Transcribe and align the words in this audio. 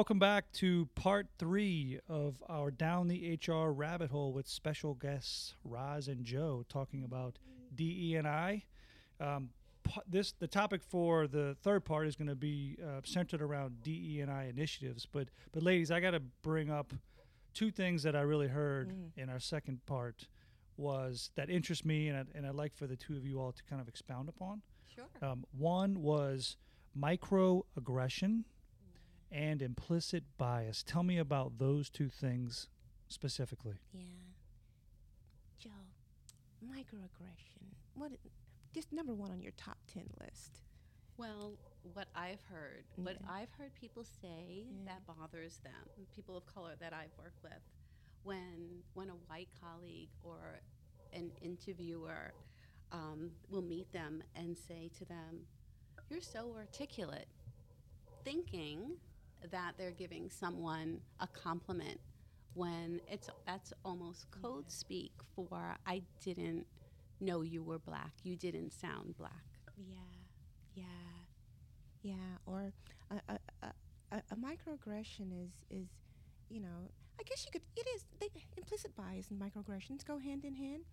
Welcome 0.00 0.18
back 0.18 0.50
to 0.52 0.88
part 0.94 1.26
three 1.38 2.00
of 2.08 2.42
our 2.48 2.70
Down 2.70 3.06
the 3.06 3.38
HR 3.46 3.70
rabbit 3.70 4.10
hole 4.10 4.32
with 4.32 4.48
special 4.48 4.94
guests 4.94 5.56
Roz 5.62 6.08
and 6.08 6.24
Joe 6.24 6.64
talking 6.70 7.04
about 7.04 7.38
DE 7.74 8.16
and 8.16 8.26
I. 8.26 8.64
Um, 9.20 9.50
this 10.08 10.32
the 10.32 10.46
topic 10.46 10.82
for 10.82 11.26
the 11.26 11.54
third 11.62 11.84
part 11.84 12.06
is 12.06 12.16
going 12.16 12.28
to 12.28 12.34
be 12.34 12.78
uh, 12.82 13.02
centered 13.04 13.42
around 13.42 13.82
DE 13.82 14.20
and 14.22 14.30
I 14.30 14.44
initiatives. 14.44 15.04
But 15.04 15.28
but 15.52 15.62
ladies, 15.62 15.90
I 15.90 16.00
got 16.00 16.12
to 16.12 16.22
bring 16.40 16.70
up 16.70 16.94
two 17.52 17.70
things 17.70 18.02
that 18.04 18.16
I 18.16 18.22
really 18.22 18.48
heard 18.48 18.94
in 19.18 19.28
our 19.28 19.38
second 19.38 19.84
part 19.84 20.28
was 20.78 21.30
that 21.34 21.50
interest 21.50 21.84
me, 21.84 22.08
and 22.08 22.16
I, 22.16 22.24
and 22.34 22.46
I'd 22.46 22.54
like 22.54 22.74
for 22.74 22.86
the 22.86 22.96
two 22.96 23.18
of 23.18 23.26
you 23.26 23.38
all 23.38 23.52
to 23.52 23.62
kind 23.64 23.82
of 23.82 23.86
expound 23.86 24.30
upon. 24.30 24.62
Sure. 24.96 25.04
Um, 25.20 25.44
one 25.52 26.00
was 26.00 26.56
microaggression 26.98 28.44
and 29.30 29.62
implicit 29.62 30.24
bias. 30.38 30.82
Tell 30.82 31.02
me 31.02 31.18
about 31.18 31.58
those 31.58 31.88
two 31.90 32.08
things 32.08 32.68
specifically. 33.08 33.80
Yeah. 33.92 34.02
Joe, 35.58 35.70
microaggression. 36.64 37.74
What? 37.94 38.12
Just 38.74 38.92
number 38.92 39.14
one 39.14 39.30
on 39.30 39.42
your 39.42 39.52
top 39.56 39.78
ten 39.92 40.08
list. 40.20 40.62
Well, 41.16 41.52
what 41.92 42.08
I've 42.14 42.42
heard, 42.50 42.84
what 42.96 43.16
I've 43.28 43.50
heard 43.58 43.74
people 43.74 44.04
say 44.04 44.64
that 44.86 45.06
bothers 45.06 45.58
them, 45.62 46.06
people 46.14 46.36
of 46.36 46.46
color 46.46 46.72
that 46.80 46.92
I've 46.92 47.12
worked 47.18 47.42
with, 47.42 47.60
when 48.22 48.82
when 48.94 49.08
a 49.10 49.18
white 49.28 49.48
colleague 49.60 50.08
or 50.22 50.60
an 51.12 51.30
interviewer 51.42 52.32
um, 52.92 53.30
will 53.50 53.62
meet 53.62 53.92
them 53.92 54.22
and 54.34 54.56
say 54.56 54.90
to 54.98 55.04
them, 55.04 55.46
"You're 56.08 56.20
so 56.20 56.54
articulate," 56.56 57.28
thinking 58.24 58.92
that 59.50 59.74
they're 59.78 59.90
giving 59.90 60.30
someone 60.30 61.00
a 61.20 61.26
compliment 61.26 61.98
when 62.54 63.00
it's 63.08 63.30
that's 63.46 63.72
almost 63.84 64.26
code 64.42 64.70
speak 64.70 65.12
for 65.34 65.76
"I 65.86 66.02
didn't 66.24 66.66
know 67.20 67.42
you 67.42 67.62
were 67.62 67.78
black. 67.78 68.12
You 68.22 68.36
didn't 68.36 68.72
sound 68.72 69.16
black." 69.16 69.44
Yeah, 69.76 69.96
yeah, 70.74 70.84
yeah. 72.02 72.14
Or 72.46 72.72
a, 73.10 73.14
a, 73.32 73.38
a, 73.62 73.72
a, 74.12 74.22
a 74.32 74.36
microaggression 74.36 75.32
is 75.44 75.52
is, 75.70 75.88
you 76.48 76.60
know, 76.60 76.90
I 77.18 77.22
guess 77.24 77.44
you 77.44 77.52
could. 77.52 77.62
It 77.76 77.86
is 77.94 78.04
they, 78.20 78.28
implicit 78.56 78.94
bias 78.96 79.30
and 79.30 79.40
microaggressions 79.40 80.04
go 80.04 80.18
hand 80.18 80.44
in 80.44 80.54
hand. 80.54 80.84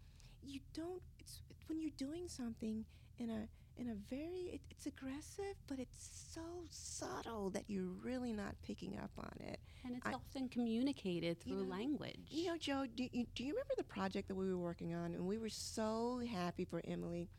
You 0.43 0.59
don't. 0.73 1.01
It's 1.19 1.41
when 1.67 1.79
you're 1.79 1.91
doing 1.97 2.27
something 2.27 2.85
in 3.17 3.29
a 3.29 3.47
in 3.77 3.89
a 3.89 3.95
very. 4.09 4.51
It, 4.53 4.61
it's 4.69 4.85
aggressive, 4.85 5.55
but 5.67 5.79
it's 5.79 6.09
so 6.33 6.41
subtle 6.69 7.49
that 7.51 7.63
you're 7.67 7.91
really 8.03 8.33
not 8.33 8.55
picking 8.63 8.97
up 8.97 9.11
on 9.17 9.31
it. 9.39 9.59
And 9.85 9.95
it's 9.97 10.05
I- 10.07 10.13
often 10.13 10.49
communicated 10.49 11.37
You 11.45 11.55
through 11.55 11.63
know, 11.65 11.69
language. 11.71 12.19
You 12.29 12.47
know, 12.47 12.57
Joe, 12.57 12.85
do 12.95 13.07
you, 13.11 13.25
do 13.35 13.43
you 13.43 13.53
remember 13.53 13.73
the 13.77 13.83
project 13.83 14.27
that 14.27 14.35
we 14.35 14.47
were 14.47 14.57
working 14.57 14.93
on? 14.93 15.13
And 15.13 15.25
we 15.25 15.37
were 15.37 15.49
so 15.49 16.21
happy 16.29 16.65
for 16.65 16.81
Emily. 16.87 17.29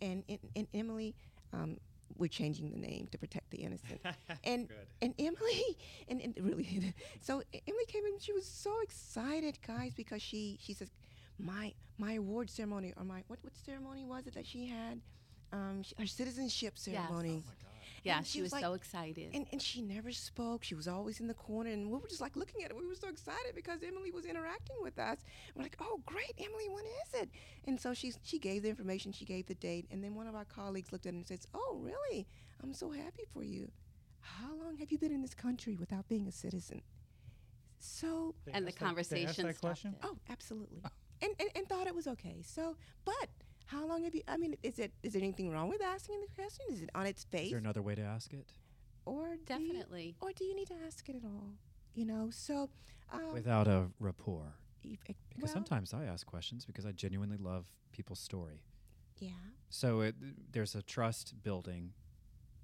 And, 0.00 0.24
and, 0.28 0.38
and 0.56 0.66
Emily, 0.72 1.14
um, 1.52 1.76
we're 2.16 2.28
changing 2.28 2.70
the 2.70 2.78
name 2.78 3.08
to 3.12 3.18
protect 3.18 3.50
the 3.50 3.58
innocent. 3.58 4.00
and 4.44 4.68
and 5.02 5.14
Emily, 5.18 5.76
and, 6.08 6.20
and 6.20 6.34
really, 6.40 6.94
so 7.20 7.42
Emily 7.52 7.84
came 7.88 8.04
in. 8.06 8.18
She 8.18 8.32
was 8.32 8.46
so 8.46 8.72
excited, 8.82 9.58
guys, 9.66 9.92
because 9.94 10.22
she 10.22 10.58
she 10.60 10.72
says, 10.74 10.90
my 11.38 11.72
my 11.98 12.14
award 12.14 12.50
ceremony 12.50 12.92
or 12.96 13.04
my 13.04 13.22
what 13.28 13.38
what 13.42 13.54
ceremony 13.56 14.04
was 14.04 14.26
it 14.26 14.34
that 14.34 14.46
she 14.46 14.66
had? 14.66 15.00
Um, 15.52 15.82
sh- 15.82 15.92
her 15.98 16.06
citizenship 16.06 16.78
ceremony. 16.78 17.42
yeah, 18.04 18.18
and 18.18 18.26
she, 18.26 18.34
she 18.38 18.42
was, 18.42 18.52
was 18.52 18.60
so 18.62 18.70
like- 18.70 18.80
excited. 18.80 19.30
And, 19.34 19.46
and 19.50 19.60
she 19.60 19.82
never 19.82 20.12
spoke. 20.12 20.62
She 20.64 20.74
was 20.76 20.86
always 20.86 21.18
in 21.20 21.26
the 21.26 21.34
corner, 21.34 21.70
and 21.70 21.90
we 21.90 21.98
were 21.98 22.06
just 22.08 22.20
like 22.20 22.36
looking 22.36 22.62
at 22.62 22.70
it. 22.70 22.76
We 22.76 22.86
were 22.86 22.94
so 22.94 23.08
excited 23.08 23.54
because 23.54 23.80
Emily 23.86 24.10
was 24.12 24.24
interacting 24.26 24.76
with 24.80 24.98
us. 24.98 25.18
We're 25.54 25.62
like, 25.64 25.76
"Oh, 25.80 26.00
great, 26.06 26.32
Emily! 26.38 26.68
When 26.68 26.84
is 26.84 27.22
it?" 27.22 27.30
And 27.66 27.80
so 27.80 27.92
she 27.94 28.12
she 28.22 28.38
gave 28.38 28.62
the 28.62 28.68
information, 28.68 29.10
she 29.12 29.24
gave 29.24 29.46
the 29.46 29.54
date, 29.56 29.86
and 29.90 30.02
then 30.04 30.14
one 30.14 30.26
of 30.28 30.34
our 30.36 30.44
colleagues 30.44 30.92
looked 30.92 31.06
at 31.06 31.14
it 31.14 31.16
and 31.16 31.26
says, 31.26 31.46
"Oh, 31.52 31.80
really? 31.82 32.26
I'm 32.62 32.72
so 32.72 32.90
happy 32.90 33.24
for 33.32 33.42
you. 33.42 33.70
How 34.20 34.54
long 34.54 34.76
have 34.78 34.92
you 34.92 34.98
been 34.98 35.12
in 35.12 35.22
this 35.22 35.34
country 35.34 35.74
without 35.76 36.06
being 36.08 36.28
a 36.28 36.32
citizen?" 36.32 36.82
So, 37.80 38.34
They 38.44 38.52
and 38.52 38.66
the 38.66 38.72
that- 38.72 38.78
conversation 38.78 39.46
that 39.46 39.56
stopped 39.56 39.60
question? 39.82 39.94
it. 40.00 40.04
oh, 40.06 40.16
absolutely, 40.28 40.82
and, 41.22 41.32
and 41.40 41.48
and 41.56 41.66
thought 41.68 41.86
it 41.86 41.94
was 41.94 42.06
okay. 42.06 42.40
So, 42.42 42.76
but. 43.04 43.28
How 43.70 43.86
long 43.86 44.02
have 44.04 44.14
you? 44.14 44.22
I 44.26 44.36
mean, 44.36 44.54
is 44.62 44.78
it 44.78 44.92
is 45.02 45.12
there 45.12 45.22
anything 45.22 45.50
wrong 45.50 45.68
with 45.68 45.80
asking 45.82 46.20
the 46.20 46.26
question? 46.34 46.64
Is 46.72 46.82
it 46.82 46.90
on 46.94 47.06
its 47.06 47.24
face? 47.24 47.44
Is 47.46 47.50
there 47.50 47.58
another 47.58 47.82
way 47.82 47.94
to 47.94 48.02
ask 48.02 48.32
it? 48.32 48.52
or 49.06 49.28
do 49.46 49.54
you- 49.62 49.72
Definitely. 49.72 50.14
or 50.20 50.30
do 50.32 50.44
you 50.44 50.54
need 50.54 50.68
to 50.68 50.74
ask 50.86 51.08
it 51.08 51.16
at 51.16 51.24
all? 51.24 51.54
You 51.94 52.04
know, 52.04 52.28
so 52.30 52.68
um, 53.12 53.32
Without 53.32 53.66
a 53.66 53.90
rapport. 53.98 54.54
if- 54.84 55.00
Because 55.04 55.42
well, 55.42 55.52
sometimes 55.52 55.94
I 55.94 56.04
ask 56.04 56.26
questions 56.26 56.64
because 56.64 56.84
I 56.86 56.92
genuinely 56.92 57.38
love 57.38 57.66
people's 57.92 58.20
story. 58.20 58.62
yeah, 59.18 59.30
So 59.68 60.00
it, 60.00 60.14
there's 60.52 60.74
a 60.74 60.82
trust 60.82 61.42
building 61.42 61.92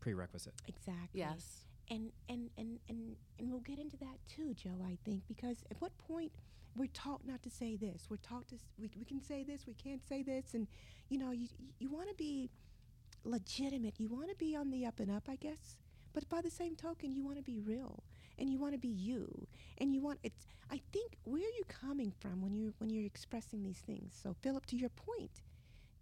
prerequisite. 0.00 0.54
exactly. 0.68 1.20
Yes. 1.20 1.65
And 1.90 2.12
and 2.28 2.50
and 2.58 2.78
and 2.88 3.16
and 3.38 3.50
we'll 3.50 3.60
get 3.60 3.78
into 3.78 3.96
that 3.98 4.18
too, 4.28 4.54
Joe. 4.54 4.80
I 4.84 4.98
think 5.04 5.22
because 5.28 5.64
at 5.70 5.80
what 5.80 5.96
point 5.98 6.32
we're 6.76 6.88
taught 6.88 7.26
not 7.26 7.42
to 7.42 7.50
say 7.50 7.76
this, 7.76 8.06
we're 8.10 8.16
taught 8.18 8.48
to 8.48 8.56
we 8.78 8.90
we 8.98 9.04
can 9.04 9.20
say 9.22 9.44
this, 9.44 9.66
we 9.66 9.74
can't 9.74 10.06
say 10.06 10.22
this, 10.22 10.54
and 10.54 10.66
you 11.08 11.18
know, 11.18 11.30
you 11.30 11.48
you 11.78 11.88
want 11.90 12.08
to 12.08 12.14
be 12.14 12.50
legitimate, 13.24 13.94
you 13.98 14.08
want 14.08 14.30
to 14.30 14.36
be 14.36 14.56
on 14.56 14.70
the 14.70 14.86
up 14.86 15.00
and 15.00 15.10
up, 15.10 15.24
I 15.28 15.36
guess. 15.36 15.76
But 16.12 16.28
by 16.28 16.40
the 16.40 16.50
same 16.50 16.76
token, 16.76 17.14
you 17.14 17.24
want 17.24 17.36
to 17.36 17.42
be 17.42 17.60
real, 17.60 18.02
and 18.38 18.50
you 18.50 18.58
want 18.58 18.72
to 18.72 18.78
be 18.78 18.88
you, 18.88 19.46
and 19.78 19.94
you 19.94 20.00
want 20.00 20.18
it's. 20.22 20.46
I 20.70 20.80
think 20.92 21.16
where 21.24 21.42
are 21.42 21.56
you 21.58 21.64
coming 21.68 22.12
from 22.18 22.40
when 22.42 22.54
you 22.54 22.74
when 22.78 22.90
you're 22.90 23.04
expressing 23.04 23.62
these 23.62 23.78
things? 23.78 24.18
So, 24.22 24.34
Philip, 24.42 24.66
to 24.66 24.76
your 24.76 24.88
point, 24.90 25.42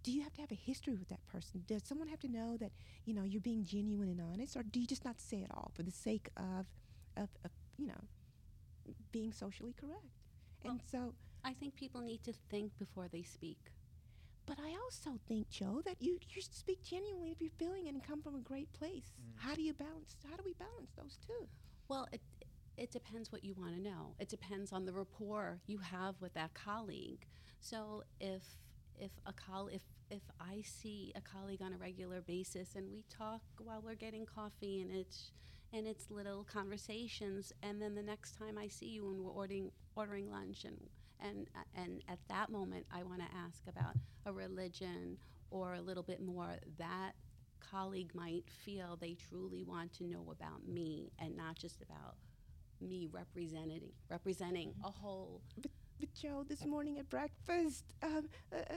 do 0.05 0.13
you 0.13 0.23
have 0.23 0.35
to 0.35 0.43
have 0.43 0.53
a 0.53 0.57
history 0.57 0.95
with 0.97 1.09
that 1.11 1.27
person? 1.27 1.65
Does 1.67 1.85
someone 1.85 2.09
have 2.09 2.21
to 2.21 2.29
know 2.29 2.57
that 2.59 2.73
you 3.07 3.15
know 3.15 3.25
you're 3.25 3.41
being 3.43 3.65
genuine 3.65 4.09
and 4.11 4.21
honest, 4.23 4.57
or 4.57 4.65
do 4.65 4.81
you 4.81 4.87
just 4.87 5.05
not 5.05 5.21
say 5.21 5.39
it 5.39 5.51
all 5.53 5.73
for 5.75 5.83
the 5.85 5.93
sake 5.93 6.31
of, 6.37 6.69
of, 7.17 7.31
of 7.45 7.53
you 7.79 7.89
know, 7.89 8.05
being 9.13 9.33
socially 9.33 9.75
correct? 9.75 10.21
And 10.65 10.81
so, 10.91 11.15
I 11.45 11.55
think 11.55 11.77
people 11.77 12.03
need 12.03 12.23
to 12.25 12.33
think 12.33 12.79
before 12.79 13.09
they 13.09 13.23
speak. 13.23 13.73
but 14.47 14.59
I 14.61 14.71
also 14.85 15.19
think, 15.27 15.49
Joe, 15.51 15.83
that 15.87 15.97
you 16.01 16.19
you 16.35 16.43
should 16.43 16.55
speak 16.55 16.83
genuinely 16.85 17.31
if 17.33 17.41
you're 17.41 17.51
feeling 17.59 17.87
it 17.87 17.95
and 17.95 18.03
come 18.03 18.23
from 18.23 18.35
a 18.37 18.41
great 18.41 18.73
place. 18.73 19.13
Mm. 19.21 19.41
How 19.45 19.55
do 19.55 19.63
you 19.63 19.75
balance? 19.75 20.17
How 20.31 20.37
do 20.37 20.43
we 20.45 20.55
balance 20.55 20.93
those 20.97 21.19
two? 21.27 21.49
Well, 21.89 22.09
it 22.13 22.23
it 22.77 22.91
depends 22.93 23.33
what 23.33 23.45
you 23.45 23.55
want 23.55 23.75
to 23.77 23.81
know. 23.83 24.15
It 24.19 24.29
depends 24.29 24.73
on 24.73 24.85
the 24.85 24.93
rapport 24.93 25.61
you 25.67 25.79
have 25.79 26.21
with 26.21 26.35
that 26.35 26.55
colleague. 26.55 27.27
So 27.61 28.05
if 28.21 28.43
if 28.99 29.11
a 29.27 29.33
col 29.33 29.69
if 29.69 29.83
if 30.11 30.23
I 30.41 30.63
see 30.63 31.13
a 31.17 31.21
colleague 31.21 31.63
on 31.63 31.73
a 31.73 31.77
regular 31.77 32.21
basis 32.21 32.75
and 32.77 32.91
we 32.93 33.05
talk 33.09 33.41
while 33.59 33.83
we're 33.83 33.95
getting 33.95 34.27
coffee 34.27 34.81
and 34.81 34.91
it's 34.91 35.33
and 35.73 35.87
it's 35.87 36.11
little 36.11 36.45
conversations 36.45 37.53
and 37.63 37.81
then 37.81 37.95
the 37.95 38.03
next 38.03 38.39
time 38.39 38.59
I 38.59 38.69
see 38.69 38.87
you 38.87 39.11
and 39.11 39.21
we're 39.25 39.33
ordering 39.33 39.71
ordering 39.97 40.31
lunch 40.31 40.65
and 40.65 40.79
and 41.21 41.49
and 41.75 42.03
at 42.09 42.19
that 42.29 42.51
moment 42.51 42.87
I 42.93 43.03
want 43.03 43.21
to 43.21 43.37
ask 43.37 43.63
about 43.67 43.97
a 44.27 44.33
religion 44.33 45.19
or 45.51 45.75
a 45.75 45.81
little 45.81 46.03
bit 46.03 46.23
more 46.23 46.57
that 46.79 47.13
colleague 47.61 48.15
might 48.15 48.45
feel 48.65 48.97
they 49.01 49.15
truly 49.15 49.63
want 49.63 49.93
to 49.95 50.05
know 50.05 50.27
about 50.31 50.67
me 50.67 51.11
and 51.19 51.37
not 51.37 51.57
just 51.57 51.83
about 51.83 52.17
me 52.81 53.09
representing 53.11 53.83
representing 54.11 54.69
mm-hmm. 54.71 54.87
a 54.87 54.91
whole 54.91 55.41
But, 55.61 55.71
but 56.05 56.15
Joe, 56.21 56.45
this 56.49 56.65
morning 56.67 56.99
at 56.99 57.09
breakfast, 57.09 57.85
um, 58.03 58.29
uh, 58.53 58.57
uh, 58.57 58.75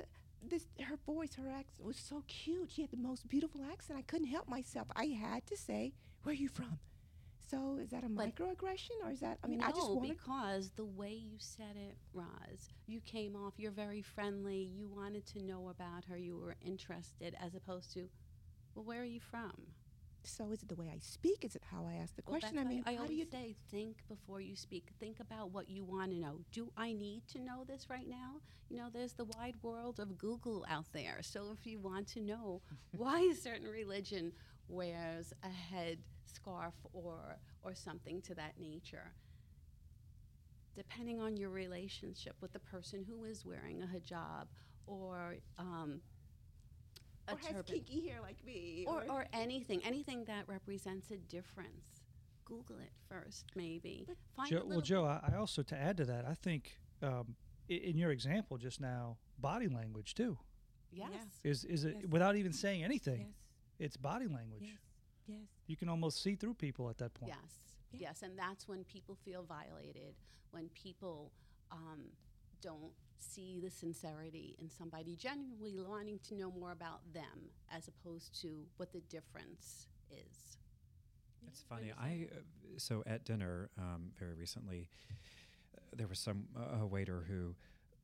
this 0.48 0.66
her 0.82 0.96
voice, 1.06 1.36
her 1.36 1.50
accent 1.50 1.86
was 1.86 1.98
so 1.98 2.24
cute. 2.28 2.72
She 2.72 2.82
had 2.82 2.92
the 2.92 2.98
most 2.98 3.28
beautiful 3.28 3.62
accent. 3.72 4.00
I 4.00 4.04
couldn't 4.04 4.28
help 4.28 4.48
myself. 4.48 4.88
I 4.96 5.06
had 5.06 5.46
to 5.48 5.58
say, 5.58 5.94
"Where 6.24 6.32
are 6.32 6.36
you 6.36 6.48
from?" 6.48 6.80
So 7.50 7.78
is 7.78 7.90
that 7.92 8.04
a 8.04 8.10
But- 8.10 8.36
microaggression, 8.36 8.92
or 9.04 9.12
is 9.12 9.20
that? 9.22 9.40
I 9.44 9.48
mean, 9.48 9.60
no, 9.60 9.66
I 9.68 9.72
just 9.72 9.90
wanted. 9.92 10.18
because 10.18 10.70
the 10.72 10.86
way 10.86 11.14
you 11.14 11.38
said 11.40 11.76
it, 11.76 11.98
Roz, 12.14 12.70
you 12.86 13.02
came 13.02 13.36
off. 13.36 13.54
You're 13.58 13.72
very 13.72 14.02
friendly. 14.02 14.64
You 14.64 14.88
wanted 14.90 15.26
to 15.28 15.42
know 15.42 15.70
about 15.70 16.06
her. 16.06 16.18
You 16.18 16.38
were 16.38 16.56
interested, 16.62 17.36
as 17.40 17.56
opposed 17.56 17.92
to, 17.94 18.10
well, 18.76 18.86
where 18.86 19.02
are 19.02 19.06
you 19.06 19.20
from? 19.22 19.54
So 20.28 20.52
is 20.52 20.62
it 20.62 20.70
the 20.70 20.76
way 20.76 20.92
I 20.94 21.00
speak? 21.00 21.46
Is 21.46 21.56
it 21.56 21.64
how 21.72 21.86
I 21.88 21.94
ask 21.96 22.16
the 22.16 22.22
Well, 22.28 22.40
question? 22.40 22.60
I 22.60 22.64
mean, 22.66 22.84
I 22.86 22.94
how 22.94 22.98
always 23.04 23.12
do 23.12 23.16
you? 23.16 23.26
say 23.32 23.56
think 23.72 23.98
before 24.10 24.42
you 24.42 24.56
speak. 24.56 24.90
Think 25.00 25.20
about 25.20 25.52
what 25.52 25.70
you 25.70 25.86
want 25.86 26.12
to 26.12 26.18
know. 26.18 26.42
Do 26.52 26.72
I 26.76 26.92
need 26.94 27.24
to 27.30 27.40
know 27.40 27.64
this 27.66 27.90
right 27.90 28.08
now? 28.08 28.42
You 28.70 28.78
know, 28.78 28.90
there's 28.92 29.14
the 29.14 29.26
wide 29.26 29.56
world 29.64 30.00
of 30.00 30.18
Google 30.18 30.66
out 30.70 30.88
there. 30.94 31.20
So 31.22 31.52
if 31.58 31.66
you 31.66 31.80
want 31.80 32.08
to 32.10 32.22
know 32.22 32.62
why 32.92 33.22
a 33.22 33.36
certain 33.36 33.68
religion 33.68 34.34
wears 34.68 35.34
a 35.44 35.50
head 35.50 36.00
scarf 36.26 36.74
or 36.92 37.40
or 37.64 37.74
something 37.74 38.22
to 38.24 38.36
that 38.36 38.60
nature, 38.60 39.16
depending 40.76 41.20
on 41.20 41.38
your 41.38 41.50
relationship 41.50 42.36
with 42.42 42.52
the 42.54 42.60
person 42.60 43.06
who 43.08 43.24
is 43.24 43.46
wearing 43.46 43.82
a 43.82 43.86
hijab 43.88 44.48
or 44.86 45.38
um, 45.58 46.02
a 47.28 47.34
or 47.34 47.38
has 47.38 47.48
turban 47.48 47.64
kinky 47.76 48.08
hair 48.08 48.20
like 48.22 48.44
me? 48.46 48.86
or, 48.88 49.04
or 49.10 49.26
anything, 49.34 49.82
anything 49.84 50.24
that 50.26 50.48
represents 50.48 51.12
a 51.12 51.18
difference. 51.18 52.02
Google 52.46 52.78
it 52.80 52.92
first, 53.10 53.46
maybe. 53.56 54.06
But 54.08 54.16
Find 54.36 54.50
Joe, 54.50 54.64
well, 54.66 54.82
Joe, 54.82 55.04
I, 55.04 55.32
I 55.34 55.36
also 55.36 55.64
to 55.64 55.76
add 55.78 55.98
to 55.98 56.06
that, 56.06 56.26
I 56.26 56.34
think 56.34 56.78
um, 57.02 57.36
i- 57.70 57.74
in 57.74 57.98
your 57.98 58.12
example 58.12 58.58
just 58.58 58.80
now, 58.80 59.18
body 59.38 59.68
language 59.68 60.16
too 60.16 60.38
Yes. 60.92 61.10
Yeah. 61.44 61.52
is 61.52 61.66
is 61.66 61.84
it 61.84 61.98
Yes. 62.02 62.10
without 62.10 62.36
even 62.38 62.54
saying 62.54 62.84
anything. 62.84 63.20
Yes. 63.20 63.30
It's 63.80 63.98
body 63.98 64.28
language. 64.28 64.64
Yes. 64.64 64.80
Yes. 65.28 65.42
You 65.68 65.76
can 65.76 65.90
almost 65.90 66.24
see 66.24 66.36
through 66.36 66.54
people 66.54 66.90
at 66.90 66.98
that 67.00 67.14
point. 67.14 67.34
Yes. 67.36 67.54
Yeah. 67.92 68.00
Yes. 68.08 68.22
And 68.24 68.40
that's 68.40 68.66
when 68.70 68.86
people 68.86 69.16
feel 69.16 69.44
violated, 69.44 70.16
when 70.52 70.70
people 70.70 71.34
um, 71.72 72.06
don't 72.62 72.92
see 73.20 73.60
the 73.64 73.70
sincerity 73.70 74.56
in 74.60 74.70
somebody 74.70 75.16
genuinely 75.16 75.76
wanting 75.78 76.20
to 76.28 76.36
know 76.36 76.52
more 76.52 76.72
about 76.72 77.02
them 77.14 77.50
as 77.72 77.88
opposed 77.88 78.40
to 78.42 78.66
what 78.78 78.92
the 78.94 79.02
difference 79.10 79.88
is. 80.12 80.58
It's 81.48 81.64
What 81.68 81.80
funny. 81.80 81.94
I 82.00 82.28
uh, 82.32 82.40
so 82.78 83.04
at 83.06 83.26
dinner 83.26 83.70
um, 83.78 84.12
very 84.20 84.34
recently, 84.34 84.90
uh, 85.76 85.82
there 85.96 86.08
was 86.08 86.20
some 86.20 86.46
uh, 86.56 86.84
a 86.84 86.86
waiter 86.86 87.26
who 87.28 87.56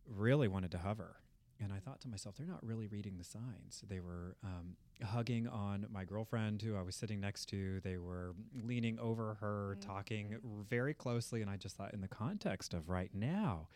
really 0.07 0.47
wanted 0.47 0.71
to 0.71 0.77
hover, 0.77 1.17
and 1.59 1.71
I 1.71 1.79
thought 1.79 2.01
to 2.01 2.07
myself, 2.07 2.35
they're 2.37 2.47
not 2.47 2.63
really 2.65 2.87
reading 2.87 3.17
the 3.17 3.23
signs. 3.23 3.83
They 3.87 3.99
were 3.99 4.35
um, 4.43 4.75
hugging 5.03 5.47
on 5.47 5.85
my 5.91 6.03
girlfriend, 6.05 6.61
who 6.61 6.75
I 6.75 6.81
was 6.81 6.95
sitting 6.95 7.19
next 7.19 7.45
to. 7.49 7.79
They 7.81 7.97
were 7.97 8.33
leaning 8.63 8.97
over 8.99 9.35
her, 9.35 9.77
talking 9.81 10.37
very 10.69 10.93
closely, 10.93 11.41
and 11.41 11.49
I 11.49 11.57
just 11.57 11.75
thought, 11.75 11.93
in 11.93 12.01
the 12.01 12.07
context 12.07 12.73
of 12.73 12.89
right 12.89 13.11
now, 13.13 13.67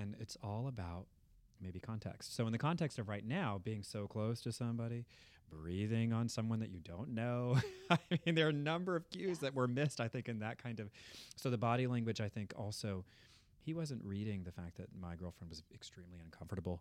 and 0.00 0.16
it's 0.18 0.36
all 0.42 0.66
about 0.68 1.06
maybe 1.60 1.78
context. 1.78 2.34
So 2.34 2.46
in 2.46 2.52
the 2.52 2.58
context 2.58 2.98
of 2.98 3.08
right 3.08 3.24
now, 3.26 3.60
being 3.62 3.82
so 3.82 4.06
close 4.06 4.40
to 4.42 4.52
somebody, 4.52 5.04
breathing 5.50 6.12
on 6.12 6.28
someone 6.28 6.60
that 6.60 6.70
you 6.70 6.80
don't 6.80 7.10
know. 7.10 7.58
I 7.90 7.98
mean, 8.24 8.34
there 8.34 8.46
are 8.46 8.50
a 8.50 8.52
number 8.52 8.96
of 8.96 9.08
cues 9.10 9.38
that 9.40 9.54
were 9.54 9.68
missed, 9.68 10.00
I 10.00 10.08
think, 10.08 10.28
in 10.28 10.38
that 10.38 10.56
kind 10.62 10.80
of. 10.80 10.90
So 11.36 11.50
the 11.50 11.58
body 11.58 11.86
language, 11.86 12.20
I 12.20 12.28
think, 12.28 12.54
also, 12.56 13.04
he 13.58 13.74
wasn't 13.74 14.02
reading 14.04 14.44
the 14.44 14.52
fact 14.52 14.78
that 14.78 14.88
my 14.98 15.16
girlfriend 15.16 15.50
was 15.50 15.62
extremely 15.74 16.18
uncomfortable, 16.24 16.80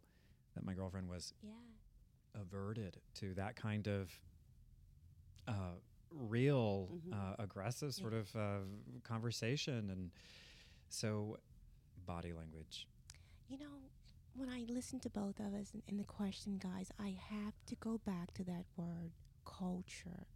that 0.56 0.64
my 0.64 0.74
girlfriend 0.74 1.10
was 1.10 1.34
Yeah. 1.44 1.50
averted 2.40 3.02
to 3.16 3.34
that 3.34 3.56
kind 3.58 3.88
of 3.88 4.18
uh, 5.48 5.74
real, 6.12 6.90
Mhm. 6.92 7.14
uh, 7.14 7.36
aggressive 7.40 7.94
sort 7.94 8.14
of 8.14 8.34
uh, 8.36 8.60
conversation. 9.04 9.90
And 9.90 10.12
so, 10.90 11.38
body 12.06 12.34
language. 12.34 12.88
You 13.50 13.58
know, 13.58 13.90
when 14.36 14.50
I 14.50 14.66
listen 14.70 15.00
to 15.02 15.10
both 15.10 15.40
of 15.40 15.54
us 15.54 15.74
and, 15.88 16.00
the 16.00 16.04
question, 16.04 16.60
guys, 16.62 16.92
I 17.00 17.18
have 17.30 17.54
to 17.68 17.76
go 17.76 18.00
back 18.06 18.34
to 18.36 18.44
that 18.46 18.66
word 18.78 19.12
culture. 19.46 20.28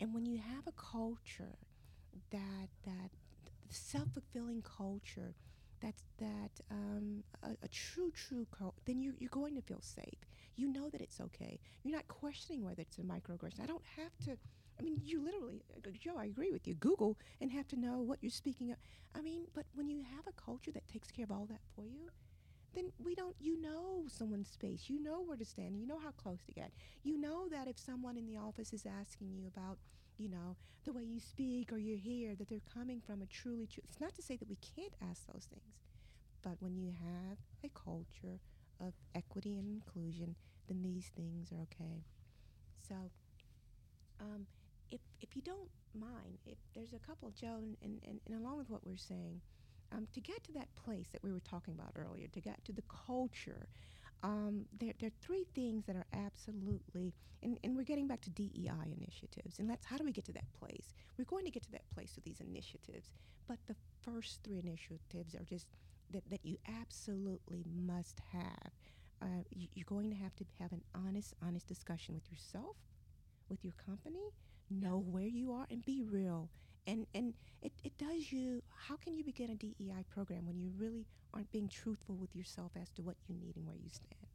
And 0.00 0.14
when 0.14 0.26
you 0.26 0.38
have 0.38 0.66
a 0.66 0.72
culture 0.72 1.58
that 2.30 2.68
that 2.84 3.10
self 3.70 4.08
fulfilling 4.14 4.62
culture, 4.62 5.34
that's 5.80 6.02
that 6.18 6.52
um, 6.70 7.24
a, 7.42 7.50
a 7.62 7.68
true 7.68 8.12
true 8.12 8.46
cult, 8.56 8.74
then 8.86 9.00
you 9.00 9.14
you're 9.18 9.30
going 9.30 9.56
to 9.56 9.62
feel 9.62 9.80
safe. 9.82 10.20
You 10.56 10.68
know 10.72 10.90
that 10.90 11.00
it's 11.00 11.20
okay. 11.20 11.60
You're 11.84 11.94
not 11.96 12.08
questioning 12.08 12.64
whether 12.64 12.82
it's 12.82 12.98
a 12.98 13.02
microaggression. 13.02 13.62
I 13.62 13.66
don't 13.66 13.84
have 13.96 14.12
to. 14.26 14.38
I 14.78 14.82
mean, 14.82 14.98
you 15.04 15.22
literally, 15.24 15.62
uh, 15.76 15.90
Joe. 15.98 16.16
I 16.18 16.26
agree 16.26 16.52
with 16.52 16.66
you. 16.66 16.74
Google 16.74 17.18
and 17.40 17.52
have 17.52 17.68
to 17.68 17.76
know 17.80 18.00
what 18.00 18.18
you're 18.22 18.30
speaking 18.30 18.70
of. 18.72 18.78
I 19.14 19.20
mean, 19.22 19.44
but 19.54 19.66
when 19.74 19.88
you 19.90 20.02
have 20.16 20.26
a 20.28 20.32
culture 20.40 20.72
that 20.72 20.88
takes 20.88 21.10
care 21.10 21.24
of 21.24 21.30
all 21.32 21.46
that 21.50 21.60
for 21.76 21.86
you, 21.86 22.10
then 22.74 22.92
we 23.02 23.14
don't 23.14 23.36
you 23.40 23.60
know 23.60 24.04
someone's 24.08 24.48
space. 24.48 24.84
You 24.88 25.02
know 25.02 25.22
where 25.22 25.36
to 25.36 25.44
stand. 25.44 25.76
You 25.76 25.86
know 25.86 25.98
how 25.98 26.12
close 26.12 26.42
to 26.44 26.52
get 26.52 26.72
you 27.02 27.18
know 27.18 27.48
that 27.48 27.68
if 27.68 27.78
someone 27.78 28.16
in 28.16 28.26
the 28.26 28.36
office 28.36 28.72
is 28.72 28.86
asking 28.86 29.32
you 29.32 29.46
about 29.46 29.78
you 30.18 30.28
know 30.28 30.56
the 30.84 30.92
way 30.92 31.02
you 31.02 31.20
speak 31.20 31.72
or 31.72 31.78
you're 31.78 31.96
here 31.96 32.34
that 32.34 32.48
they're 32.48 32.60
coming 32.72 33.00
from 33.00 33.22
a 33.22 33.26
truly 33.26 33.66
true 33.66 33.82
it's 33.88 34.00
not 34.00 34.14
to 34.14 34.22
say 34.22 34.36
that 34.36 34.48
we 34.48 34.56
can't 34.56 34.94
ask 35.10 35.26
those 35.26 35.46
things 35.50 35.74
but 36.42 36.56
when 36.60 36.76
you 36.76 36.92
have 36.92 37.38
a 37.64 37.68
culture 37.78 38.40
of 38.80 38.94
equity 39.14 39.58
and 39.58 39.66
inclusion 39.66 40.34
then 40.68 40.82
these 40.82 41.10
things 41.16 41.50
are 41.52 41.62
okay. 41.62 42.04
So 42.88 42.94
um, 44.20 44.46
if 44.90 45.00
if 45.20 45.36
you 45.36 45.42
don't 45.42 45.70
mind 45.94 46.38
if 46.46 46.58
there's 46.74 46.92
a 46.92 46.98
couple 46.98 47.32
joe 47.32 47.56
and, 47.58 47.76
and, 47.82 48.20
and 48.26 48.38
along 48.38 48.58
with 48.58 48.70
what 48.70 48.86
we're 48.86 48.96
saying 48.96 49.40
um, 49.92 50.06
to 50.12 50.20
get 50.20 50.42
to 50.44 50.52
that 50.52 50.68
place 50.76 51.08
that 51.12 51.22
we 51.22 51.32
were 51.32 51.40
talking 51.40 51.74
about 51.74 51.92
earlier, 51.96 52.28
to 52.28 52.40
get 52.40 52.64
to 52.64 52.72
the 52.72 52.82
culture, 53.06 53.68
um, 54.22 54.66
there, 54.78 54.92
there 54.98 55.08
are 55.08 55.20
three 55.20 55.44
things 55.54 55.86
that 55.86 55.96
are 55.96 56.06
absolutely, 56.12 57.14
and, 57.42 57.58
and 57.64 57.76
we're 57.76 57.84
getting 57.84 58.06
back 58.06 58.20
to 58.22 58.30
DEI 58.30 58.94
initiatives, 58.98 59.58
and 59.58 59.68
that's 59.68 59.86
how 59.86 59.96
do 59.96 60.04
we 60.04 60.12
get 60.12 60.24
to 60.26 60.32
that 60.32 60.52
place? 60.58 60.94
We're 61.16 61.24
going 61.24 61.44
to 61.44 61.50
get 61.50 61.62
to 61.64 61.72
that 61.72 61.88
place 61.94 62.12
with 62.14 62.24
these 62.24 62.40
initiatives, 62.40 63.12
but 63.48 63.58
the 63.66 63.76
first 64.02 64.40
three 64.44 64.58
initiatives 64.58 65.34
are 65.34 65.44
just 65.44 65.66
that, 66.10 66.28
that 66.30 66.44
you 66.44 66.58
absolutely 66.68 67.64
must 67.66 68.20
have. 68.32 68.72
Uh, 69.22 69.42
you, 69.50 69.68
you're 69.74 69.84
going 69.86 70.10
to 70.10 70.16
have 70.16 70.34
to 70.36 70.44
have 70.60 70.72
an 70.72 70.82
honest, 70.94 71.34
honest 71.44 71.66
discussion 71.66 72.14
with 72.14 72.30
yourself, 72.30 72.76
with 73.48 73.64
your 73.64 73.74
company, 73.84 74.32
know 74.70 74.98
where 74.98 75.26
you 75.26 75.52
are, 75.52 75.66
and 75.70 75.84
be 75.84 76.02
real 76.02 76.50
and 76.86 77.06
and 77.14 77.34
it, 77.62 77.72
it 77.84 77.96
does 77.98 78.32
you 78.32 78.62
how 78.88 78.96
can 78.96 79.14
you 79.14 79.24
begin 79.24 79.50
a 79.50 79.54
dei 79.54 80.04
program 80.08 80.46
when 80.46 80.58
you 80.58 80.70
really 80.76 81.06
aren't 81.32 81.50
being 81.52 81.68
truthful 81.68 82.16
with 82.16 82.34
yourself 82.34 82.72
as 82.80 82.90
to 82.90 83.02
what 83.02 83.16
you 83.28 83.34
need 83.36 83.56
and 83.56 83.66
where 83.66 83.76
you 83.76 83.88
stand? 83.90 84.26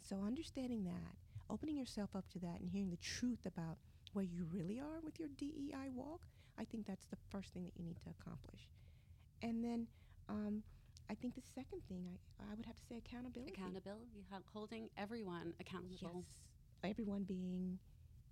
So 0.00 0.22
understanding 0.24 0.84
that 0.84 1.16
opening 1.50 1.76
yourself 1.76 2.10
up 2.14 2.28
to 2.30 2.38
that 2.40 2.60
and 2.60 2.70
hearing 2.70 2.90
the 2.90 2.96
truth 2.98 3.44
about 3.46 3.78
where 4.12 4.24
you 4.24 4.46
really 4.52 4.78
are 4.80 5.00
with 5.02 5.18
your 5.18 5.28
dei 5.36 5.88
walk 5.94 6.22
i 6.58 6.64
think 6.64 6.86
that's 6.86 7.06
the 7.06 7.16
first 7.30 7.52
thing 7.52 7.64
that 7.64 7.72
you 7.76 7.84
need 7.84 7.96
to 7.96 8.10
accomplish. 8.10 8.68
And 9.42 9.62
then 9.62 9.86
um, 10.28 10.62
i 11.10 11.14
think 11.14 11.34
the 11.34 11.42
second 11.54 11.80
thing 11.88 12.06
I, 12.40 12.44
I 12.50 12.54
would 12.54 12.66
have 12.66 12.76
to 12.76 12.82
say 12.88 12.96
accountability. 12.98 13.52
Accountability, 13.52 14.24
holding 14.52 14.88
everyone 14.96 15.54
accountable. 15.60 15.96
yes. 16.14 16.24
Everyone 16.84 17.24
being 17.24 17.78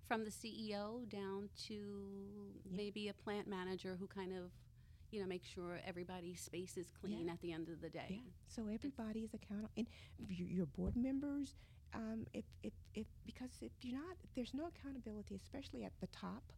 from 0.07 0.23
the 0.23 0.31
CEO 0.31 1.07
down 1.09 1.49
to 1.67 2.61
Yeah. 2.65 2.71
maybe 2.75 3.09
a 3.09 3.13
plant 3.13 3.47
manager 3.47 3.95
who 3.97 4.07
kind 4.07 4.31
of, 4.33 4.51
you 5.11 5.19
know, 5.19 5.27
makes 5.27 5.47
sure 5.47 5.79
everybody's 5.85 6.39
space 6.41 6.77
is 6.77 6.89
clean 6.89 7.27
Yeah. 7.27 7.33
at 7.33 7.41
the 7.41 7.51
end 7.51 7.69
of 7.69 7.81
the 7.81 7.89
day. 7.89 8.21
Yeah. 8.23 8.31
So 8.47 8.67
everybody 8.67 9.23
is 9.23 9.33
accountable, 9.33 9.71
and 9.77 9.87
your, 10.29 10.65
board 10.65 10.95
members. 10.95 11.55
Um, 11.93 12.25
if, 12.33 12.45
if, 12.63 12.73
if 12.95 13.07
because 13.25 13.51
if 13.61 13.71
you're 13.81 13.97
not, 13.97 14.17
if 14.23 14.33
there's 14.33 14.53
no 14.53 14.67
accountability, 14.67 15.35
especially 15.35 15.83
at 15.83 15.93
the 15.99 16.07
top, 16.07 16.51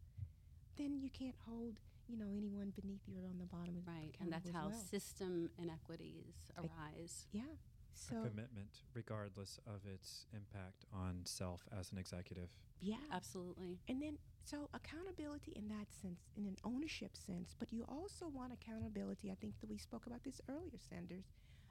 then 0.76 1.00
you 1.00 1.10
can't 1.10 1.36
hold 1.48 1.80
you 2.08 2.18
know 2.18 2.32
anyone 2.36 2.72
beneath 2.80 3.02
you 3.08 3.20
or 3.24 3.28
on 3.30 3.38
the 3.38 3.46
bottom. 3.46 3.84
Right, 3.86 4.16
and 4.20 4.32
that's 4.32 4.50
how 4.50 4.70
well. 4.70 4.80
system 4.80 5.52
inequities 5.58 6.34
arise. 6.58 7.28
Yeah. 7.32 7.44
A 8.08 8.28
commitment, 8.28 8.84
regardless 8.94 9.60
of 9.68 9.86
its 9.86 10.26
impact 10.34 10.86
on 10.94 11.22
self 11.26 11.68
as 11.78 11.92
an 11.92 11.98
executive. 11.98 12.50
yeah. 12.82 12.96
Absolutely. 13.12 13.80
And 13.88 14.02
then, 14.02 14.18
so 14.44 14.70
accountability 14.74 15.52
in 15.56 15.68
that 15.70 15.92
sense, 16.02 16.32
in 16.38 16.46
an 16.46 16.56
ownership 16.64 17.16
sense, 17.16 17.56
but 17.60 17.72
you 17.72 17.86
also 17.88 18.28
want 18.28 18.54
accountability. 18.54 19.32
I 19.32 19.36
think 19.36 19.60
that 19.62 19.70
we 19.70 19.78
spoke 19.78 20.06
about 20.08 20.24
this 20.24 20.42
earlier, 20.50 20.80
Sanders. 20.90 21.26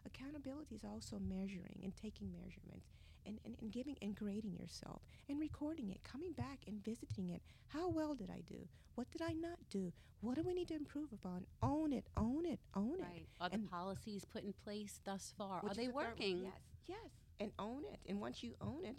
Accountability 0.07 0.75
is 0.75 0.85
also 0.85 1.19
measuring 1.19 1.81
and 1.83 1.95
taking 1.97 2.31
measurements 2.33 2.89
and, 3.29 3.39
and, 3.45 3.55
and 3.61 3.71
giving 3.71 3.97
and 4.03 4.17
grading 4.17 4.55
yourself 4.55 5.03
and 5.29 5.39
recording 5.39 5.91
it, 5.91 6.03
coming 6.03 6.33
back 6.33 6.61
and 6.67 6.83
visiting 6.83 7.29
it. 7.29 7.43
How 7.69 7.89
well 7.89 8.15
did 8.15 8.31
I 8.31 8.41
do? 8.47 8.67
What 8.95 9.11
did 9.13 9.23
I 9.23 9.33
not 9.33 9.59
do? 9.71 9.93
What 10.21 10.35
do 10.35 10.43
we 10.43 10.55
need 10.55 10.69
to 10.69 10.75
improve 10.75 11.13
upon? 11.13 11.45
Own 11.63 11.93
it, 11.93 12.07
own 12.17 12.45
it, 12.47 12.59
own 12.75 12.99
it. 12.99 13.03
Right. 13.03 13.27
Are 13.41 13.49
the 13.51 13.57
And- 13.57 13.71
policies 13.71 14.25
put 14.25 14.43
in 14.43 14.53
place 14.65 15.01
thus 15.05 15.33
far? 15.37 15.61
Are 15.65 15.75
they 15.75 15.87
the 15.87 15.93
working? 15.93 16.39
Yes, 16.43 16.53
yes. 16.87 17.11
And 17.39 17.53
own 17.59 17.85
it. 17.85 18.01
And 18.09 18.21
once 18.21 18.43
you 18.43 18.55
own 18.61 18.85
it, 18.85 18.97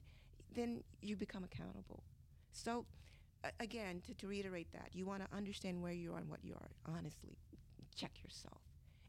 then 0.54 0.84
you 1.02 1.18
become 1.18 1.44
accountable. 1.44 2.04
So, 2.54 2.86
again, 3.60 4.02
to, 4.08 4.14
to 4.14 4.28
reiterate 4.28 4.72
that, 4.72 4.90
you 4.94 5.06
want 5.06 5.24
to 5.30 5.36
understand 5.36 5.82
where 5.82 5.92
you 5.92 6.14
are 6.14 6.20
and 6.20 6.30
what 6.30 6.44
you 6.44 6.54
are. 6.54 6.70
Honestly, 6.96 7.38
check 7.96 8.12
yourself. 8.24 8.62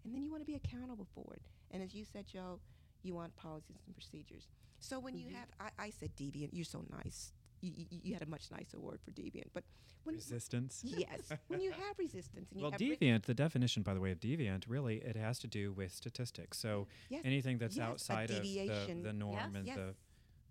And 0.04 0.14
then 0.14 0.24
you 0.24 0.30
want 0.30 0.42
to 0.42 0.46
be 0.46 0.56
accountable 0.56 1.06
for 1.14 1.32
it. 1.34 1.42
And 1.70 1.82
as 1.82 1.94
you 1.94 2.04
said, 2.04 2.26
Joe, 2.26 2.58
you 3.02 3.14
want 3.14 3.36
policies 3.36 3.76
and 3.86 3.94
procedures. 3.94 4.48
So 4.80 4.98
when 4.98 5.16
you 5.16 5.26
Mhm. 5.28 5.34
have, 5.34 5.48
I, 5.60 5.70
I 5.86 5.90
said 5.90 6.16
deviant, 6.16 6.50
you're 6.52 6.64
so 6.64 6.84
nice. 6.90 7.32
You, 7.60 7.72
you, 7.76 7.86
you 8.02 8.12
had 8.14 8.22
a 8.22 8.26
much 8.26 8.50
nicer 8.50 8.80
word 8.80 9.00
for 9.04 9.10
deviant. 9.12 9.48
But 9.52 9.64
when, 10.04 10.14
Resistance. 10.16 10.80
yes, 10.84 11.30
when 11.48 11.60
you 11.60 11.70
have 11.72 11.98
resistance 11.98 12.50
and 12.50 12.58
you 12.60 12.62
Well, 12.64 12.70
have 12.72 12.80
ri- 12.80 12.96
deviant, 12.96 13.24
the 13.24 13.34
definition, 13.34 13.82
by 13.82 13.92
the 13.92 14.00
way, 14.00 14.10
of 14.12 14.18
deviant, 14.20 14.64
really, 14.66 14.96
it 14.96 15.14
has 15.16 15.38
to 15.40 15.46
do 15.46 15.72
with 15.72 15.92
statistics. 15.92 16.58
So 16.58 16.88
yes, 17.10 17.20
anything 17.24 17.58
that's 17.58 17.76
yes, 17.76 17.86
outside 17.86 18.30
of 18.30 18.42
the, 18.42 18.70
the 19.02 19.12
norm 19.12 19.34
Yes. 19.36 19.54
and 19.54 19.66
Yes. 19.66 19.76
the, 19.76 19.94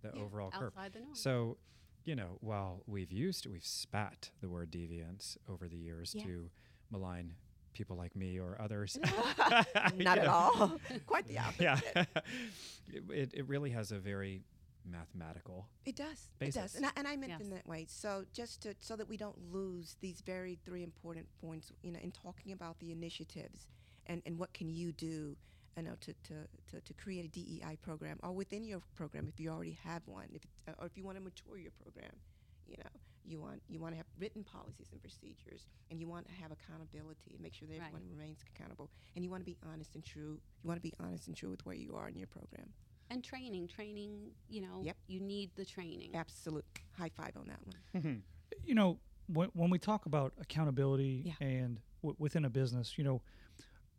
the 0.07 0.15
Yeah. 0.15 0.23
overall 0.23 0.51
curve. 0.51 0.73
Outside 0.77 0.93
the 0.93 0.99
norm. 0.99 1.15
So, 1.15 1.57
you 2.05 2.15
know, 2.15 2.37
while 2.41 2.83
we've 2.85 3.11
used, 3.11 3.47
we've 3.47 3.65
spat 3.65 4.29
the 4.39 4.49
word 4.49 4.71
deviance 4.71 5.35
over 5.47 5.67
the 5.67 5.77
years 5.77 6.13
Yeah. 6.15 6.23
to 6.25 6.51
malign 6.91 7.33
people 7.73 7.95
like 7.97 8.15
me 8.15 8.39
or 8.39 8.57
others. 8.59 8.97
not 9.95 9.95
you 9.95 10.05
at 10.07 10.27
all. 10.27 10.79
Quite 11.07 11.27
the 11.27 11.39
opposite. 11.39 11.61
Yeah. 11.93 12.03
it, 13.11 13.31
it 13.33 13.47
really 13.47 13.69
has 13.71 13.91
a 13.91 13.99
very 13.99 14.41
mathematical. 14.85 15.67
It 15.85 15.95
does. 15.95 16.29
It 16.39 16.53
does. 16.53 16.75
And 16.75 16.85
I, 16.85 16.89
and 16.95 17.07
I 17.07 17.15
meant 17.15 17.33
Yes. 17.33 17.41
in 17.41 17.49
that 17.51 17.67
way. 17.67 17.85
So 17.89 18.25
just 18.33 18.61
to 18.63 18.75
so 18.79 18.95
that 18.95 19.07
we 19.07 19.17
don't 19.17 19.37
lose 19.51 19.95
these 20.01 20.21
very 20.21 20.57
three 20.65 20.83
important 20.83 21.27
points, 21.41 21.71
you 21.83 21.91
know, 21.91 21.99
in 22.01 22.11
talking 22.11 22.51
about 22.51 22.79
the 22.79 22.91
initiatives 22.91 23.67
and, 24.07 24.21
and 24.25 24.39
what 24.39 24.53
can 24.53 24.69
you 24.69 24.91
do, 24.91 25.35
you 25.77 25.83
know, 25.83 25.93
to, 26.01 26.13
to, 26.23 26.33
to, 26.71 26.81
to 26.81 26.93
create 26.93 27.25
a 27.25 27.27
DEI 27.27 27.77
program 27.81 28.17
or 28.23 28.31
within 28.31 28.63
your 28.63 28.81
program 28.95 29.27
if 29.27 29.39
you 29.39 29.49
already 29.49 29.77
have 29.83 30.01
one, 30.07 30.25
if 30.33 30.43
it, 30.43 30.49
uh, 30.67 30.71
or 30.79 30.87
if 30.87 30.97
you 30.97 31.03
want 31.03 31.17
to 31.17 31.23
mature 31.23 31.57
your 31.57 31.71
program, 31.83 32.11
you 32.67 32.75
know, 32.77 32.89
you 33.25 33.39
want 33.39 33.61
you 33.67 33.79
want 33.79 33.93
to 33.93 33.97
have 33.97 34.05
written 34.19 34.43
policies 34.43 34.87
and 34.91 35.01
procedures, 35.01 35.67
and 35.91 35.99
you 35.99 36.07
want 36.07 36.27
to 36.27 36.33
have 36.33 36.51
accountability 36.51 37.31
and 37.33 37.39
make 37.41 37.53
sure 37.53 37.67
that 37.67 37.79
Right. 37.79 37.87
everyone 37.93 38.09
remains 38.09 38.39
accountable, 38.55 38.89
and 39.15 39.23
you 39.23 39.29
want 39.31 39.41
to 39.41 39.45
be 39.45 39.57
honest 39.71 39.95
and 39.95 40.03
true. 40.03 40.39
You 40.63 40.67
want 40.67 40.77
to 40.77 40.81
be 40.81 40.93
honest 40.99 41.27
and 41.27 41.35
true 41.35 41.49
with 41.49 41.65
where 41.65 41.75
you 41.75 41.95
are 41.95 42.09
in 42.09 42.17
your 42.17 42.27
program. 42.27 42.73
And 43.11 43.23
training, 43.23 43.67
training, 43.67 44.31
you 44.49 44.61
know, 44.61 44.81
Yep. 44.83 44.97
you 45.07 45.19
need 45.19 45.51
the 45.55 45.65
training. 45.65 46.15
Absolute 46.15 46.65
high 46.91 47.09
five 47.09 47.35
on 47.37 47.47
that 47.47 47.59
one. 47.65 48.23
you 48.63 48.75
know 48.75 48.99
when, 49.27 49.49
when 49.53 49.69
we 49.69 49.77
talk 49.79 50.05
about 50.05 50.33
accountability 50.39 51.23
Yeah. 51.25 51.33
and 51.39 51.79
w- 52.01 52.15
within 52.19 52.43
a 52.45 52.49
business 52.49 52.97
you 52.97 53.03
know 53.03 53.21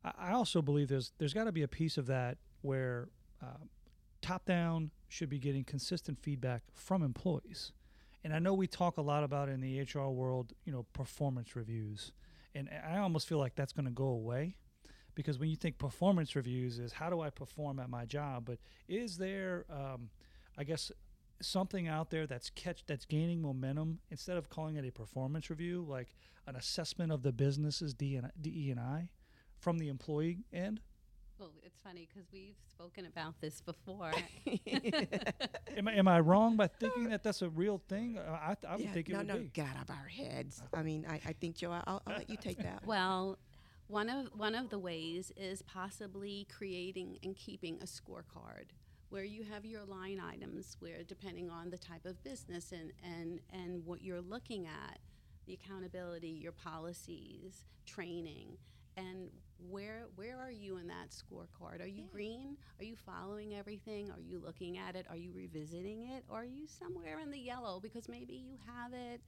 I, 0.05 0.13
I 0.19 0.33
also 0.33 0.61
believe 0.61 0.89
there's 0.89 1.13
there's 1.19 1.33
got 1.33 1.45
to 1.45 1.53
be 1.53 1.63
a 1.63 1.69
piece 1.69 1.97
of 1.97 2.07
that 2.07 2.37
where 2.63 3.09
uh, 3.43 3.65
top 4.21 4.45
down 4.45 4.91
should 5.09 5.29
be 5.31 5.39
getting 5.39 5.65
consistent 5.65 6.19
feedback 6.21 6.63
from 6.75 7.03
employees 7.03 7.73
and 8.25 8.35
i 8.35 8.39
know 8.39 8.55
we 8.55 8.67
talk 8.67 8.97
a 8.97 9.03
lot 9.03 9.25
about 9.25 9.49
in 9.49 9.61
the 9.61 9.81
hr 9.81 10.09
world 10.09 10.53
you 10.65 10.73
know 10.73 10.85
performance 10.93 11.57
reviews. 11.57 12.13
And 12.55 12.69
i 12.89 12.99
almost 12.99 13.29
feel 13.29 13.39
like 13.39 13.55
that's 13.55 13.73
going 13.73 13.85
to 13.85 13.93
go 13.93 14.09
away 14.09 14.57
because 15.15 15.39
when 15.39 15.49
you 15.49 15.57
think 15.57 15.79
performance 15.79 16.35
reviews 16.35 16.79
is 16.79 16.93
how 16.93 17.11
do 17.11 17.21
i 17.21 17.31
perform 17.31 17.79
at 17.79 17.89
my 17.89 18.05
job? 18.05 18.45
But 18.45 18.59
is 18.89 19.19
there 19.19 19.67
um, 19.71 20.11
i 20.59 20.65
guess 20.65 20.91
something 21.43 21.89
out 21.89 22.11
there 22.11 22.27
that's 22.27 22.51
catch 22.51 22.85
that's 22.87 23.05
gaining 23.05 23.41
momentum 23.41 24.01
instead 24.11 24.37
of 24.37 24.51
calling 24.51 24.77
it 24.77 24.87
a 24.87 24.93
performance 24.93 25.49
review 25.49 25.85
like 25.89 26.15
an 26.47 26.57
assessment 26.57 27.13
of 27.13 27.23
the 27.23 27.33
business's 27.33 27.95
D 27.95 28.17
and 28.17 28.81
I 28.81 29.11
from 29.59 29.79
the 29.79 29.89
employee 29.89 30.45
end 30.53 30.81
Well, 31.41 31.53
it's 31.65 31.81
funny 31.83 32.07
because 32.13 32.29
we've 32.33 32.57
spoken 32.69 33.07
about 33.07 33.41
this 33.41 33.63
before. 33.63 34.13
am 35.77 35.89
I, 35.89 35.95
am 35.95 36.09
I 36.09 36.21
wrong 36.21 36.57
by 36.57 36.67
thinking 36.67 37.09
that 37.09 37.23
that's 37.23 37.43
a 37.43 37.49
real 37.49 37.81
thing 37.89 38.19
Uh, 38.19 38.33
I, 38.33 38.57
I 38.69 38.77
would 38.77 38.85
Yeah, 38.85 38.93
think 38.93 39.09
it 39.09 39.13
no, 39.13 39.19
would 39.19 39.27
no, 39.27 39.39
be 39.39 39.51
get 39.55 39.67
out 39.77 39.83
of 39.83 39.91
our 39.91 40.07
heads. 40.07 40.63
I 40.75 40.83
mean, 40.83 41.07
I, 41.09 41.21
I 41.27 41.33
think 41.33 41.57
Joe, 41.57 41.73
I'll, 41.73 42.03
I'll 42.07 42.17
let 42.17 42.29
you 42.29 42.37
take 42.37 42.59
that. 42.59 42.83
well, 42.85 43.39
one 43.89 44.09
of 44.11 44.27
one 44.37 44.55
of 44.55 44.69
the 44.71 44.79
ways 44.79 45.33
is 45.37 45.63
possibly 45.63 46.47
creating 46.55 47.19
and 47.23 47.35
keeping 47.37 47.79
a 47.81 47.87
scorecard 47.87 48.67
where 49.09 49.25
you 49.25 49.43
have 49.45 49.65
your 49.65 49.85
line 49.85 50.21
items 50.21 50.77
where 50.81 51.03
depending 51.03 51.51
on 51.51 51.71
the 51.71 51.79
type 51.79 52.05
of 52.05 52.23
business 52.23 52.73
and 52.73 52.93
and 53.03 53.41
and 53.51 53.85
what 53.87 54.03
you're 54.03 54.21
looking 54.21 54.67
at 54.67 54.99
the 55.47 55.55
accountability 55.55 56.29
your 56.29 56.53
policies 56.53 57.65
training 57.87 58.57
and 58.97 59.31
where 59.69 60.07
where 60.17 60.39
are 60.39 60.51
you 60.51 60.77
in 60.79 60.87
that 60.89 61.11
scorecard 61.11 61.81
are 61.83 61.87
you 61.87 62.03
Yeah. 62.05 62.13
green 62.13 62.57
are 62.79 62.85
you 62.85 62.97
following 62.97 63.55
everything 63.55 64.11
are 64.11 64.21
you 64.21 64.39
looking 64.39 64.79
at 64.79 64.97
it 64.97 65.07
are 65.11 65.17
you 65.17 65.33
revisiting 65.33 66.03
it 66.11 66.25
or 66.29 66.39
are 66.43 66.45
you 66.45 66.67
somewhere 66.67 67.19
in 67.21 67.31
the 67.31 67.39
yellow 67.39 67.81
because 67.81 68.09
maybe 68.09 68.35
you 68.35 68.57
have 68.67 68.93
it 68.93 69.21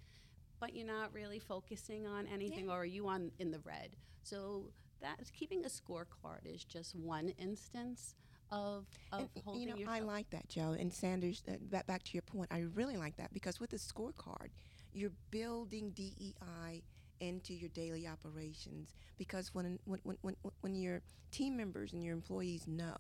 but 0.61 0.75
you're 0.75 0.87
not 0.87 1.13
really 1.13 1.39
focusing 1.39 2.07
on 2.07 2.27
anything 2.27 2.67
Yeah. 2.67 2.73
or 2.73 2.81
are 2.83 2.85
you 2.87 3.09
on 3.09 3.31
in 3.39 3.51
the 3.51 3.59
red 3.61 3.97
so 4.23 4.73
that 5.01 5.19
keeping 5.33 5.65
a 5.65 5.69
scorecard 5.69 6.45
is 6.47 6.65
just 6.65 6.95
one 6.95 7.31
instance 7.31 8.15
of, 8.51 8.87
of 9.13 9.29
And, 9.35 9.45
holding 9.45 9.63
you 9.63 9.69
know, 9.69 9.77
yourself 9.77 9.97
I 9.97 10.01
like 10.01 10.29
that, 10.31 10.47
Joe. 10.47 10.77
And 10.79 10.93
Sanders, 10.93 11.43
uh, 11.49 11.53
back, 11.59 11.87
back 11.87 12.03
to 12.03 12.13
your 12.13 12.21
point, 12.23 12.49
I 12.53 12.59
really 12.75 12.99
like 12.99 13.17
that 13.17 13.33
because 13.33 13.59
with 13.59 13.71
the 13.71 13.79
scorecard, 13.79 14.51
you're 14.93 15.13
building 15.31 15.91
DEI 15.91 16.83
into 17.23 17.55
your 17.55 17.71
daily 17.71 18.07
operations. 18.07 18.95
Because 19.17 19.55
when 19.55 19.79
when, 19.85 20.01
when, 20.03 20.17
when, 20.23 20.37
when 20.61 20.75
your 20.75 21.01
team 21.31 21.57
members 21.57 21.93
and 21.93 22.05
your 22.05 22.13
employees 22.13 22.67
know 22.67 22.97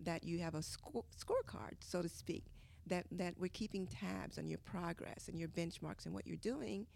that 0.00 0.24
you 0.24 0.38
have 0.38 0.54
a 0.54 0.62
score, 0.62 1.04
scorecard, 1.16 1.72
so 1.80 2.02
to 2.02 2.08
speak, 2.08 2.44
that, 2.86 3.06
that 3.12 3.34
we're 3.38 3.48
keeping 3.48 3.86
tabs 3.86 4.38
on 4.38 4.48
your 4.48 4.58
progress 4.58 5.28
and 5.28 5.38
your 5.38 5.48
benchmarks 5.48 6.04
and 6.04 6.14
what 6.14 6.26
you're 6.26 6.36
doing, 6.36 6.86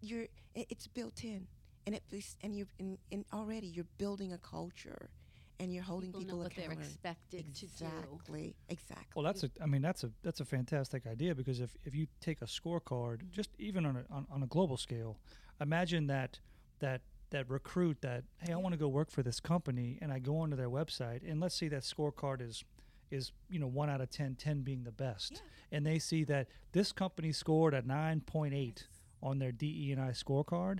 you're 0.00 0.26
it, 0.54 0.66
it's 0.70 0.86
built 0.86 1.24
in, 1.24 1.46
and 1.86 1.94
it 1.94 2.02
and 2.42 2.56
you 2.56 2.66
and, 2.78 2.98
and 3.12 3.24
already 3.32 3.66
you're 3.66 3.86
building 3.98 4.32
a 4.32 4.38
culture, 4.38 5.10
and 5.58 5.72
you're 5.72 5.82
holding 5.82 6.10
people 6.10 6.20
people, 6.20 6.38
know 6.38 6.42
what 6.42 6.54
they're 6.54 6.64
accountable. 6.66 6.86
expected 6.86 7.54
to 7.54 7.66
do 7.66 7.86
Exactly. 7.86 8.54
Exactly. 8.68 9.06
well 9.14 9.24
that's 9.24 9.44
a 9.44 9.50
I 9.62 9.66
mean 9.66 9.82
that's 9.82 10.04
a 10.04 10.10
that's 10.22 10.40
a 10.40 10.44
fantastic 10.44 11.06
idea 11.06 11.34
because 11.34 11.60
if, 11.60 11.76
if 11.84 11.94
you 11.94 12.06
take 12.20 12.40
a 12.40 12.46
scorecard 12.46 13.18
mm-hmm. 13.18 13.30
just 13.32 13.50
even 13.58 13.84
on 13.84 13.96
a 13.96 14.14
on, 14.14 14.26
on 14.30 14.42
a 14.42 14.46
global 14.46 14.76
scale 14.76 15.18
imagine 15.60 16.06
that 16.08 16.40
that 16.80 17.02
that 17.30 17.48
recruit 17.48 17.98
that 18.02 18.24
hey 18.38 18.52
I 18.52 18.56
want 18.56 18.72
to 18.72 18.78
go 18.78 18.88
work 18.88 19.10
for 19.10 19.22
this 19.22 19.40
company 19.40 19.98
and 20.02 20.12
I 20.12 20.18
go 20.18 20.38
onto 20.38 20.56
their 20.56 20.70
website 20.70 21.28
and 21.28 21.40
let's 21.40 21.54
say 21.54 21.68
that 21.68 21.82
scorecard 21.82 22.40
is 22.40 22.64
is 23.10 23.32
you 23.48 23.58
know 23.58 23.66
1 23.66 23.90
out 23.90 24.00
of 24.00 24.10
10 24.10 24.36
10 24.36 24.62
being 24.62 24.84
the 24.84 24.92
best 24.92 25.32
Yeah. 25.34 25.76
and 25.78 25.86
they 25.86 25.98
see 25.98 26.24
that 26.24 26.48
this 26.72 26.92
company 26.92 27.32
scored 27.32 27.74
a 27.74 27.82
9.8 27.82 28.84
on 29.22 29.38
their 29.38 29.52
DE 29.52 29.92
and 29.92 30.00
I 30.00 30.10
scorecard 30.10 30.78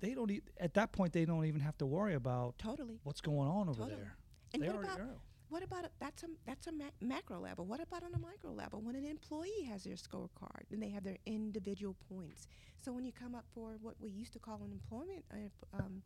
they 0.00 0.14
don't 0.14 0.30
e- 0.30 0.40
at 0.58 0.74
that 0.74 0.92
point 0.92 1.12
they 1.12 1.24
don't 1.24 1.44
even 1.46 1.60
have 1.60 1.76
to 1.78 1.86
worry 1.86 2.14
about 2.14 2.58
Totally. 2.58 3.00
what's 3.04 3.20
going 3.20 3.48
on 3.48 3.68
over 3.68 3.80
Totally. 3.82 3.96
there 3.96 4.16
And 4.54 4.62
they 4.62 4.66
what 4.68 4.76
already 4.76 4.92
about 4.92 5.06
know 5.06 5.20
what 5.52 5.62
about 5.62 5.84
a, 5.84 5.90
that's 6.00 6.22
a 6.22 6.26
that's 6.46 6.66
a 6.66 6.72
ma- 6.72 6.96
macro 7.00 7.38
level? 7.38 7.64
What 7.66 7.80
about 7.80 8.02
on 8.02 8.14
a 8.14 8.18
micro 8.18 8.52
level 8.52 8.80
when 8.80 8.96
an 8.96 9.04
employee 9.04 9.64
has 9.68 9.84
their 9.84 9.96
scorecard 9.96 10.64
and 10.70 10.82
they 10.82 10.88
have 10.90 11.04
their 11.04 11.18
individual 11.26 11.94
points? 12.08 12.46
So 12.80 12.92
when 12.92 13.04
you 13.04 13.12
come 13.12 13.34
up 13.34 13.44
for 13.54 13.76
what 13.80 13.96
we 14.00 14.10
used 14.10 14.32
to 14.32 14.38
call 14.38 14.62
an 14.62 14.72
employment, 14.72 15.24
uh, 15.32 15.76
um, 15.76 16.02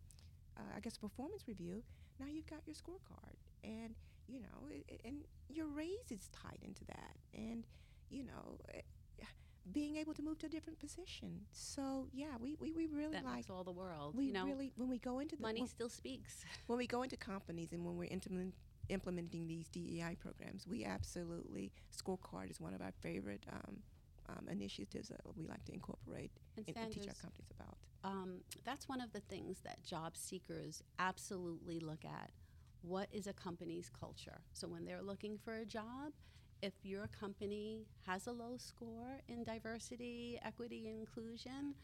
uh, 0.58 0.62
I 0.76 0.80
guess 0.80 0.96
performance 0.98 1.44
review, 1.46 1.84
now 2.18 2.26
you've 2.26 2.46
got 2.46 2.60
your 2.66 2.74
scorecard, 2.74 3.36
and 3.62 3.94
you 4.26 4.40
know, 4.40 4.68
it, 4.70 4.84
it- 4.88 5.00
and 5.04 5.16
your 5.48 5.68
raise 5.68 6.10
is 6.10 6.28
tied 6.42 6.58
into 6.62 6.84
that, 6.86 7.16
and 7.32 7.66
you 8.10 8.24
know. 8.24 8.58
eh, 8.74 8.80
being 9.72 9.96
able 9.96 10.14
to 10.14 10.22
move 10.22 10.38
to 10.38 10.46
a 10.46 10.48
different 10.48 10.78
position. 10.78 11.40
So 11.50 12.06
yeah, 12.12 12.36
we, 12.40 12.56
we, 12.60 12.72
we 12.72 12.86
really 12.86 13.14
that 13.14 13.24
like 13.24 13.34
makes 13.34 13.50
all 13.50 13.64
the 13.64 13.72
world 13.72 14.14
we 14.16 14.26
you 14.26 14.32
know 14.32 14.44
really 14.46 14.72
when 14.76 14.88
we 14.88 14.98
go 15.00 15.18
into 15.18 15.34
the 15.34 15.42
money 15.42 15.62
when- 15.62 15.68
still 15.68 15.88
speaks 15.88 16.44
when 16.68 16.78
we 16.78 16.86
go 16.86 17.02
into 17.02 17.16
companies 17.16 17.72
and 17.72 17.84
when 17.84 17.96
we're 17.96 18.04
implement, 18.18 18.54
implementing 18.88 19.47
these 19.47 19.69
DEI 19.69 20.16
programs, 20.21 20.66
we 20.66 20.85
absolutely 20.85 21.73
scorecard 21.97 22.50
is 22.50 22.61
one 22.61 22.75
of 22.75 22.81
our 22.81 22.93
favorite 23.00 23.45
um, 23.52 23.78
um, 24.28 24.49
initiatives 24.50 25.09
that 25.09 25.21
we 25.37 25.47
like 25.47 25.64
to 25.64 25.73
incorporate 25.73 26.33
and 26.57 26.66
and, 26.76 26.76
and 26.76 26.93
teach 26.93 27.07
our 27.09 27.14
companies 27.14 27.50
about. 27.59 27.76
um, 28.05 28.40
that's 28.64 28.88
one 28.88 29.00
of 29.00 29.12
the 29.12 29.21
things 29.21 29.61
that 29.64 29.83
job 29.85 30.16
seekers 30.16 30.83
absolutely 30.99 31.81
look 31.81 32.05
at. 32.05 32.31
What 32.83 33.09
is 33.12 33.26
a 33.26 33.33
company's 33.33 33.90
culture? 33.90 34.43
So 34.52 34.69
when 34.69 34.85
they're 34.85 35.02
looking 35.02 35.38
for 35.38 35.57
a 35.57 35.64
job, 35.66 36.12
if 36.62 36.73
your 36.83 37.09
company 37.09 37.87
has 38.07 38.26
a 38.26 38.33
low 38.33 38.57
score 38.59 39.21
in 39.28 39.45
diversity, 39.45 40.38
equity, 40.45 40.88
inclusion, 40.88 41.75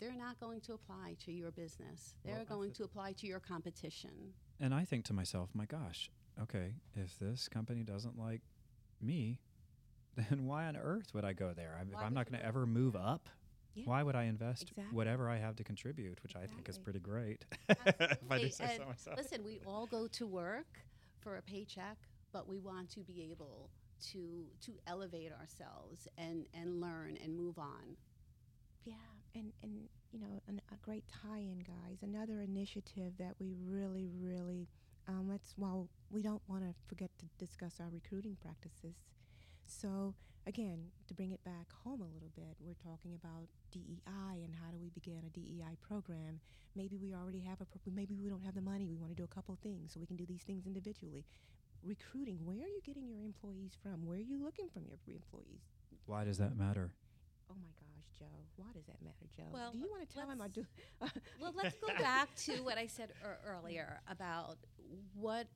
they're 0.00 0.14
not 0.14 0.38
going 0.40 0.60
to 0.62 0.74
apply 0.74 1.16
to 1.24 1.32
your 1.32 1.52
business. 1.52 2.14
They're 2.24 2.44
Well, 2.48 2.58
going 2.58 2.72
to 2.72 2.84
apply 2.84 3.12
to 3.14 3.26
your 3.26 3.40
competition. 3.40 4.34
And 4.62 4.72
I 4.74 4.84
think 4.84 5.04
to 5.06 5.12
myself, 5.12 5.50
my 5.54 5.66
gosh, 5.66 6.10
okay, 6.40 6.74
if 6.94 7.18
this 7.18 7.48
company 7.48 7.82
doesn't 7.82 8.18
like 8.18 8.42
me, 9.00 9.40
then 10.16 10.46
why 10.46 10.66
on 10.66 10.76
earth 10.76 11.08
would 11.14 11.24
I 11.24 11.32
go 11.32 11.52
there? 11.54 11.76
I, 11.78 11.82
if 11.82 12.00
I'm 12.00 12.14
not 12.14 12.30
going 12.30 12.40
to 12.40 12.46
ever 12.46 12.64
move 12.66 12.94
up, 12.94 13.28
Yeah. 13.74 13.84
why 13.86 14.02
would 14.04 14.14
I 14.14 14.24
invest 14.24 14.62
Exactly. 14.70 14.96
whatever 14.96 15.28
I 15.28 15.38
have 15.38 15.56
to 15.56 15.64
contribute, 15.64 16.22
which 16.22 16.36
I 16.36 16.46
think 16.46 16.68
is 16.68 16.78
pretty 16.78 17.00
great? 17.00 17.44
if 17.68 17.78
I 18.30 18.38
Absolutely. 18.38 18.38
do 18.38 18.50
say 18.50 18.76
so 18.76 18.84
myself. 18.86 19.16
Listen, 19.18 19.44
we 19.44 19.60
all 19.66 19.86
go 19.86 20.06
to 20.06 20.26
work 20.26 20.86
for 21.20 21.36
a 21.36 21.42
paycheck, 21.42 21.96
but 22.32 22.46
we 22.48 22.58
want 22.58 22.90
to 22.90 23.00
be 23.00 23.28
able 23.32 23.70
to 24.12 24.46
to 24.60 24.72
elevate 24.86 25.32
ourselves 25.32 26.06
and 26.18 26.46
and 26.54 26.80
learn 26.80 27.16
and 27.22 27.36
move 27.36 27.58
on. 27.58 27.96
Yeah, 28.84 28.94
and 29.34 29.52
and 29.62 29.88
you 30.12 30.18
know 30.18 30.42
an, 30.48 30.60
a 30.72 30.76
great 30.84 31.04
tie-in, 31.08 31.58
guys. 31.60 32.02
Another 32.02 32.40
initiative 32.40 33.12
that 33.18 33.34
we 33.38 33.52
really, 33.66 34.08
really 34.20 34.68
um, 35.08 35.28
let's 35.28 35.54
while 35.56 35.88
we 36.10 36.22
don't 36.22 36.42
want 36.48 36.62
to 36.62 36.74
forget 36.86 37.10
to 37.18 37.26
discuss 37.38 37.80
our 37.80 37.88
recruiting 37.90 38.36
practices. 38.40 38.96
So 39.66 40.14
again, 40.46 40.90
to 41.08 41.14
bring 41.14 41.32
it 41.32 41.42
back 41.44 41.70
home 41.84 42.00
a 42.00 42.12
little 42.12 42.30
bit, 42.34 42.56
we're 42.60 42.74
talking 42.74 43.14
about 43.14 43.48
DEI 43.70 44.42
and 44.44 44.54
how 44.54 44.70
do 44.70 44.78
we 44.78 44.90
begin 44.90 45.22
a 45.26 45.30
DEI 45.30 45.76
program. 45.80 46.40
Maybe 46.74 46.96
we 46.96 47.14
already 47.14 47.40
have 47.40 47.60
a. 47.60 47.66
Maybe 47.90 48.14
we 48.14 48.28
don't 48.28 48.42
have 48.44 48.54
the 48.54 48.62
money. 48.62 48.86
We 48.86 48.96
want 48.96 49.10
to 49.10 49.16
do 49.16 49.24
a 49.24 49.34
couple 49.34 49.56
things, 49.62 49.92
so 49.92 50.00
we 50.00 50.06
can 50.06 50.16
do 50.16 50.26
these 50.26 50.42
things 50.42 50.66
individually. 50.66 51.24
Recruiting. 51.82 52.38
Where 52.44 52.58
are 52.58 52.68
you 52.68 52.80
getting 52.84 53.08
your 53.08 53.22
employees 53.24 53.72
from? 53.82 54.06
Where 54.06 54.18
are 54.18 54.20
you 54.20 54.42
looking 54.42 54.68
from 54.72 54.84
your 54.86 54.96
employees? 55.08 55.60
Why 56.06 56.24
does 56.24 56.38
that 56.38 56.56
matter? 56.56 56.92
Oh 57.52 57.58
my 57.60 57.68
gosh, 57.78 58.08
Joe. 58.18 58.26
Why 58.56 58.66
does 58.74 58.86
that 58.86 59.02
matter, 59.02 59.26
Joe? 59.36 59.44
Well, 59.52 59.72
do 59.72 59.78
you 59.78 59.88
want 59.90 60.08
to 60.08 60.14
tell 60.14 60.28
him 60.28 60.42
do? 60.52 60.64
Well, 61.40 61.52
let's 61.54 61.76
go 61.76 61.88
back 61.98 62.34
to 62.46 62.62
what 62.62 62.78
I 62.78 62.86
said 62.86 63.10
ear 63.24 63.38
earlier 63.46 64.00
about 64.08 64.56
what 65.14 65.46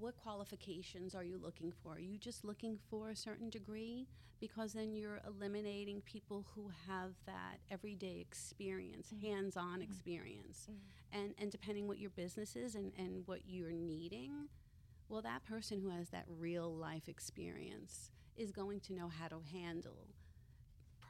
what 0.00 0.16
qualifications 0.16 1.14
are 1.14 1.22
you 1.22 1.38
looking 1.40 1.72
for? 1.82 1.94
Are 1.94 2.00
you 2.00 2.18
just 2.18 2.44
looking 2.44 2.78
for 2.90 3.10
a 3.10 3.16
certain 3.16 3.48
degree? 3.48 4.08
Because 4.40 4.72
then 4.72 4.94
you're 4.94 5.20
eliminating 5.26 6.00
people 6.02 6.44
who 6.54 6.70
have 6.88 7.12
that 7.26 7.58
everyday 7.70 8.18
experience, 8.20 9.12
mm-hmm. 9.14 9.26
hands 9.26 9.56
on 9.56 9.74
mm-hmm. 9.74 9.82
experience. 9.82 10.68
Mm-hmm. 10.68 11.20
And, 11.20 11.34
and 11.38 11.50
depending 11.50 11.86
what 11.86 11.98
your 11.98 12.10
business 12.10 12.56
is 12.56 12.74
and, 12.74 12.92
and 12.98 13.22
what 13.26 13.42
you're 13.46 13.72
needing, 13.72 14.48
well, 15.08 15.22
that 15.22 15.44
person 15.44 15.80
who 15.80 15.90
has 15.90 16.08
that 16.10 16.24
real 16.28 16.74
life 16.74 17.08
experience 17.08 18.10
is 18.36 18.50
going 18.50 18.80
to 18.80 18.92
know 18.92 19.08
how 19.08 19.28
to 19.28 19.40
handle 19.52 20.08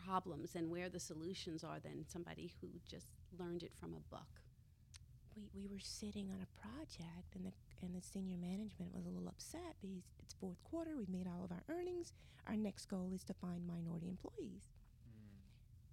problems 0.05 0.55
and 0.55 0.71
where 0.71 0.89
the 0.89 1.01
solutions 1.01 1.65
are 1.65 1.81
than 1.81 2.05
somebody 2.09 2.53
who 2.61 2.69
just 2.89 3.09
learned 3.39 3.63
it 3.63 3.73
from 3.79 3.95
a 3.95 4.15
book. 4.15 4.41
we, 5.37 5.49
we 5.55 5.67
were 5.67 5.81
sitting 5.81 6.31
on 6.31 6.41
a 6.43 6.51
project 6.61 7.35
and 7.35 7.45
the 7.47 7.53
and 7.83 7.95
the 7.95 8.01
senior 8.03 8.39
management 8.39 8.95
was 8.95 9.05
a 9.05 9.11
little 9.11 9.29
upset 9.29 9.77
because 9.83 10.05
it's 10.21 10.33
fourth 10.35 10.63
quarter 10.65 10.97
we've 10.97 11.09
made 11.11 11.27
all 11.27 11.45
of 11.45 11.53
our 11.53 11.63
earnings. 11.69 12.13
Our 12.49 12.57
next 12.57 12.87
goal 12.87 13.13
is 13.15 13.25
to 13.25 13.35
find 13.35 13.67
minority 13.67 14.09
employees. 14.09 14.73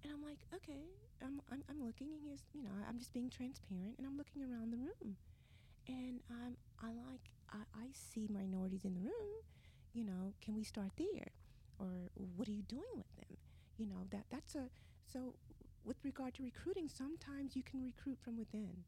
And 0.02 0.12
i'm 0.12 0.22
like 0.22 0.40
okay 0.54 0.82
i'm, 1.22 1.40
I'm, 1.52 1.62
I'm 1.70 1.84
looking 1.86 2.08
and 2.12 2.20
here's 2.24 2.42
you 2.54 2.62
know 2.62 2.74
i'm 2.88 2.98
just 2.98 3.12
being 3.12 3.30
transparent 3.30 3.94
and 3.98 4.06
i'm 4.06 4.16
looking 4.18 4.42
around 4.42 4.72
the 4.72 4.78
room. 4.78 5.16
And 5.88 6.20
um, 6.30 6.56
i 6.82 6.88
like 6.88 7.30
I, 7.52 7.62
I 7.74 7.86
see 7.92 8.28
minorities 8.30 8.84
in 8.84 8.94
the 8.94 9.00
room 9.00 9.30
you 9.94 10.04
know 10.04 10.34
can 10.40 10.54
we 10.54 10.64
start 10.64 10.92
there? 10.96 11.32
Or 11.78 12.10
what 12.36 12.48
are 12.48 12.52
you 12.52 12.62
doing 12.62 12.94
with 12.96 13.10
them 13.16 13.36
you 13.82 13.88
know 13.88 14.06
that 14.10 14.24
that's 14.30 14.54
a 14.54 14.70
so 15.12 15.34
with 15.84 15.96
regard 16.04 16.32
to 16.34 16.42
recruiting 16.44 16.88
sometimes 16.88 17.56
you 17.56 17.64
can 17.64 17.82
recruit 17.82 18.16
from 18.22 18.38
within. 18.38 18.86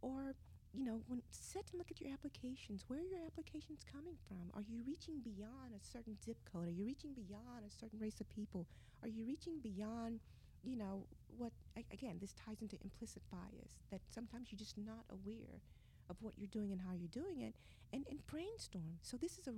Or 0.00 0.36
you 0.72 0.84
know 0.84 1.00
when 1.08 1.22
sit 1.30 1.66
and 1.72 1.78
look 1.78 1.90
at 1.90 2.00
your 2.00 2.12
applications 2.12 2.84
where 2.86 3.00
are 3.00 3.10
your 3.10 3.26
applications 3.26 3.82
coming 3.82 4.14
from? 4.28 4.54
Are 4.54 4.62
you 4.62 4.78
reaching 4.86 5.18
beyond 5.24 5.74
a 5.74 5.82
certain 5.82 6.16
zip 6.24 6.38
code? 6.50 6.68
Are 6.68 6.78
you 6.78 6.84
reaching 6.86 7.14
beyond 7.14 7.66
a 7.66 7.74
certain 7.80 7.98
race 7.98 8.20
of 8.20 8.30
people? 8.30 8.68
Are 9.02 9.08
you 9.08 9.24
reaching 9.24 9.58
beyond 9.60 10.20
you 10.62 10.76
know 10.76 11.02
what 11.36 11.52
again 11.92 12.18
this 12.20 12.34
ties 12.34 12.62
into 12.62 12.76
implicit 12.84 13.22
bias 13.30 13.82
that 13.90 14.02
sometimes 14.14 14.52
you're 14.52 14.58
just 14.58 14.78
not 14.78 15.04
aware 15.10 15.58
of 16.10 16.16
what 16.20 16.34
you're 16.38 16.54
doing 16.54 16.70
and 16.70 16.80
how 16.80 16.94
you're 16.94 17.22
doing 17.22 17.40
it 17.42 17.54
and, 17.92 18.04
and 18.08 18.24
brainstorm. 18.26 18.96
So 19.02 19.16
this 19.16 19.38
is 19.38 19.46
a 19.46 19.52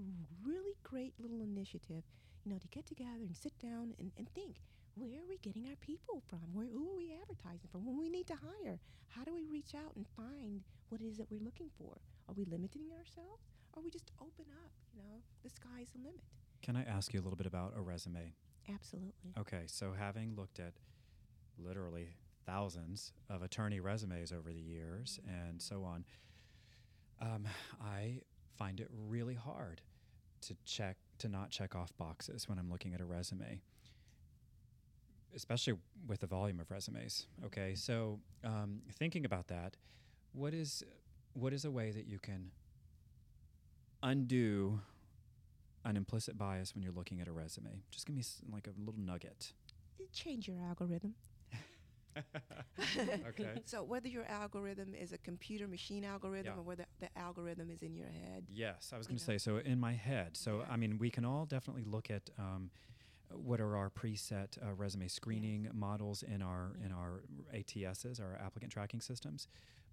really 0.44 0.74
great 0.82 1.14
little 1.18 1.42
initiative 1.42 2.02
you 2.44 2.52
know 2.52 2.58
to 2.58 2.68
get 2.68 2.86
together 2.86 3.24
and 3.26 3.36
sit 3.36 3.58
down 3.58 3.94
and, 3.98 4.12
and 4.16 4.28
think 4.34 4.56
where 4.94 5.22
are 5.22 5.28
we 5.28 5.38
getting 5.38 5.66
our 5.66 5.76
people 5.76 6.22
from? 6.28 6.40
Where 6.52 6.66
who 6.66 6.90
are 6.92 6.96
we 6.96 7.12
advertising 7.20 7.68
from? 7.70 7.86
When 7.86 7.98
we 7.98 8.08
need 8.08 8.26
to 8.26 8.34
hire, 8.34 8.78
how 9.08 9.24
do 9.24 9.32
we 9.32 9.46
reach 9.46 9.74
out 9.74 9.94
and 9.96 10.06
find 10.16 10.62
what 10.88 11.00
it 11.00 11.04
is 11.06 11.16
that 11.18 11.30
we're 11.30 11.40
looking 11.40 11.70
for? 11.78 11.96
Are 12.28 12.34
we 12.34 12.44
limiting 12.44 12.90
ourselves? 12.92 13.42
Or 13.72 13.82
we 13.82 13.90
just 13.90 14.10
open 14.20 14.46
up? 14.64 14.72
You 14.94 15.02
know, 15.02 15.22
the 15.42 15.50
sky's 15.50 15.90
the 15.90 15.98
limit. 15.98 16.22
Can 16.62 16.76
I 16.76 16.82
ask 16.82 17.14
you 17.14 17.20
a 17.20 17.22
little 17.22 17.36
bit 17.36 17.46
about 17.46 17.72
a 17.76 17.80
resume? 17.80 18.34
Absolutely. 18.68 19.32
Okay, 19.38 19.62
so 19.66 19.92
having 19.98 20.34
looked 20.36 20.58
at 20.58 20.74
literally 21.58 22.16
thousands 22.46 23.12
of 23.28 23.42
attorney 23.42 23.80
resumes 23.80 24.32
over 24.32 24.52
the 24.52 24.60
years 24.60 25.20
and 25.26 25.62
so 25.62 25.84
on, 25.84 26.04
um, 27.20 27.46
I 27.80 28.20
find 28.58 28.80
it 28.80 28.88
really 28.90 29.34
hard 29.34 29.82
to 30.42 30.56
check 30.64 30.96
to 31.20 31.28
not 31.28 31.50
check 31.50 31.74
off 31.74 31.96
boxes 31.96 32.48
when 32.48 32.58
I'm 32.58 32.70
looking 32.70 32.94
at 32.94 33.00
a 33.00 33.04
resume, 33.04 33.60
especially 35.34 35.74
with 36.06 36.20
the 36.20 36.26
volume 36.26 36.60
of 36.60 36.70
resumes. 36.70 37.26
Okay, 37.44 37.74
so 37.74 38.18
um, 38.44 38.80
thinking 38.98 39.24
about 39.24 39.48
that, 39.48 39.76
what 40.32 40.54
is 40.54 40.82
what 41.34 41.52
is 41.52 41.64
a 41.64 41.70
way 41.70 41.90
that 41.92 42.06
you 42.06 42.18
can 42.18 42.50
undo 44.02 44.80
an 45.84 45.96
implicit 45.96 46.36
bias 46.36 46.74
when 46.74 46.82
you're 46.82 46.92
looking 46.92 47.20
at 47.20 47.28
a 47.28 47.32
resume? 47.32 47.82
Just 47.90 48.06
give 48.06 48.16
me 48.16 48.24
like 48.52 48.66
a 48.66 48.72
little 48.78 49.00
nugget. 49.00 49.52
Change 50.12 50.48
your 50.48 50.58
algorithm. 50.58 51.14
okay. 53.28 53.60
So 53.64 53.82
whether 53.82 54.08
your 54.08 54.24
algorithm 54.26 54.94
is 54.94 55.12
a 55.12 55.18
computer 55.18 55.68
machine 55.68 56.04
algorithm 56.04 56.52
Yeah. 56.54 56.60
or 56.60 56.62
whether 56.62 56.86
the 57.00 57.08
algorithm 57.18 57.70
is 57.70 57.82
in 57.82 57.94
your 57.94 58.08
head. 58.08 58.44
Yes, 58.48 58.92
I 58.94 58.98
was 58.98 59.06
going 59.06 59.18
to 59.18 59.24
say. 59.24 59.38
So 59.38 59.58
in 59.58 59.78
my 59.78 59.92
head, 59.92 60.36
so 60.36 60.58
Yeah. 60.58 60.72
I 60.72 60.76
mean, 60.76 60.98
we 60.98 61.10
can 61.10 61.24
all 61.24 61.46
definitely 61.46 61.84
look 61.84 62.10
at 62.10 62.30
um, 62.38 62.70
what 63.32 63.60
are 63.60 63.76
our 63.76 63.90
preset 63.90 64.58
uh, 64.64 64.72
resume 64.74 65.06
screening 65.08 65.68
models 65.72 66.22
in 66.22 66.42
our 66.42 66.76
in 66.84 66.92
our 66.92 67.22
ATSs, 67.54 68.20
our 68.20 68.36
applicant 68.44 68.72
tracking 68.72 69.00
systems. 69.00 69.46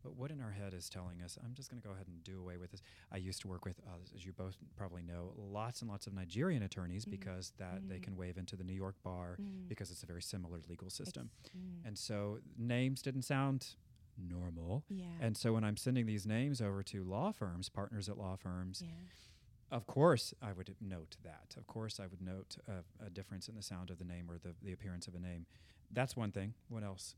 But 0.08 0.16
what 0.16 0.32
in 0.32 0.40
our 0.40 0.52
head 0.52 0.74
is 0.74 0.88
telling 0.90 1.22
us, 1.22 1.38
I'm 1.44 1.54
just 1.54 1.70
going 1.70 1.82
to 1.82 1.86
go 1.86 1.94
ahead 1.94 2.08
and 2.08 2.24
do 2.24 2.40
away 2.40 2.56
with 2.56 2.72
this. 2.72 2.82
I 3.12 3.18
used 3.18 3.42
to 3.42 3.50
work 3.50 3.66
with, 3.66 3.78
uh, 3.86 3.98
as 4.16 4.26
you 4.26 4.32
both 4.32 4.56
probably 4.78 5.04
know, 5.04 5.34
lots 5.38 5.82
and 5.82 5.92
lots 5.92 6.08
of 6.08 6.14
Nigerian 6.14 6.64
attorneys 6.64 7.04
Mhm. 7.04 7.12
because 7.12 7.52
that 7.58 7.90
they 7.90 7.98
Mhm. 8.00 8.04
can 8.04 8.16
waive 8.16 8.38
into 8.38 8.56
the 8.56 8.64
New 8.64 8.74
York 8.74 8.96
bar 9.04 9.36
Mm. 9.38 9.68
because 9.68 9.92
it's 9.92 10.04
a 10.04 10.06
very 10.06 10.22
similar 10.22 10.62
legal 10.70 10.90
system. 10.90 11.30
Mm. 11.58 11.86
And 11.88 11.98
so 12.00 12.40
names 12.58 13.02
didn't 13.02 13.24
sound 13.24 13.76
normal. 14.18 14.86
yeah. 14.88 15.06
And 15.20 15.36
so 15.36 15.54
when 15.54 15.64
I'm 15.66 15.76
sending 15.78 16.06
these 16.06 16.26
names 16.26 16.62
over 16.62 16.82
to 16.84 17.04
law 17.04 17.32
firms, 17.34 17.68
partners 17.68 18.08
at 18.08 18.18
law 18.18 18.38
firms, 18.38 18.82
yeah. 18.82 18.94
of 19.72 19.86
course 19.88 20.34
I 20.42 20.54
would 20.54 20.74
note 20.82 21.18
that. 21.22 21.56
Of 21.58 21.68
course 21.68 22.00
I 22.00 22.08
would 22.08 22.22
note 22.22 22.58
a, 22.66 22.84
a 23.00 23.10
difference 23.10 23.50
in 23.50 23.56
the 23.56 23.62
sound 23.62 23.90
of 23.92 23.98
the 23.98 24.06
name 24.06 24.32
or 24.32 24.38
the, 24.38 24.56
the 24.64 24.72
appearance 24.72 25.08
of 25.10 25.16
a 25.16 25.20
name. 25.20 25.46
That's 25.92 26.16
one 26.16 26.32
thing. 26.32 26.54
What 26.70 26.84
else? 26.84 27.16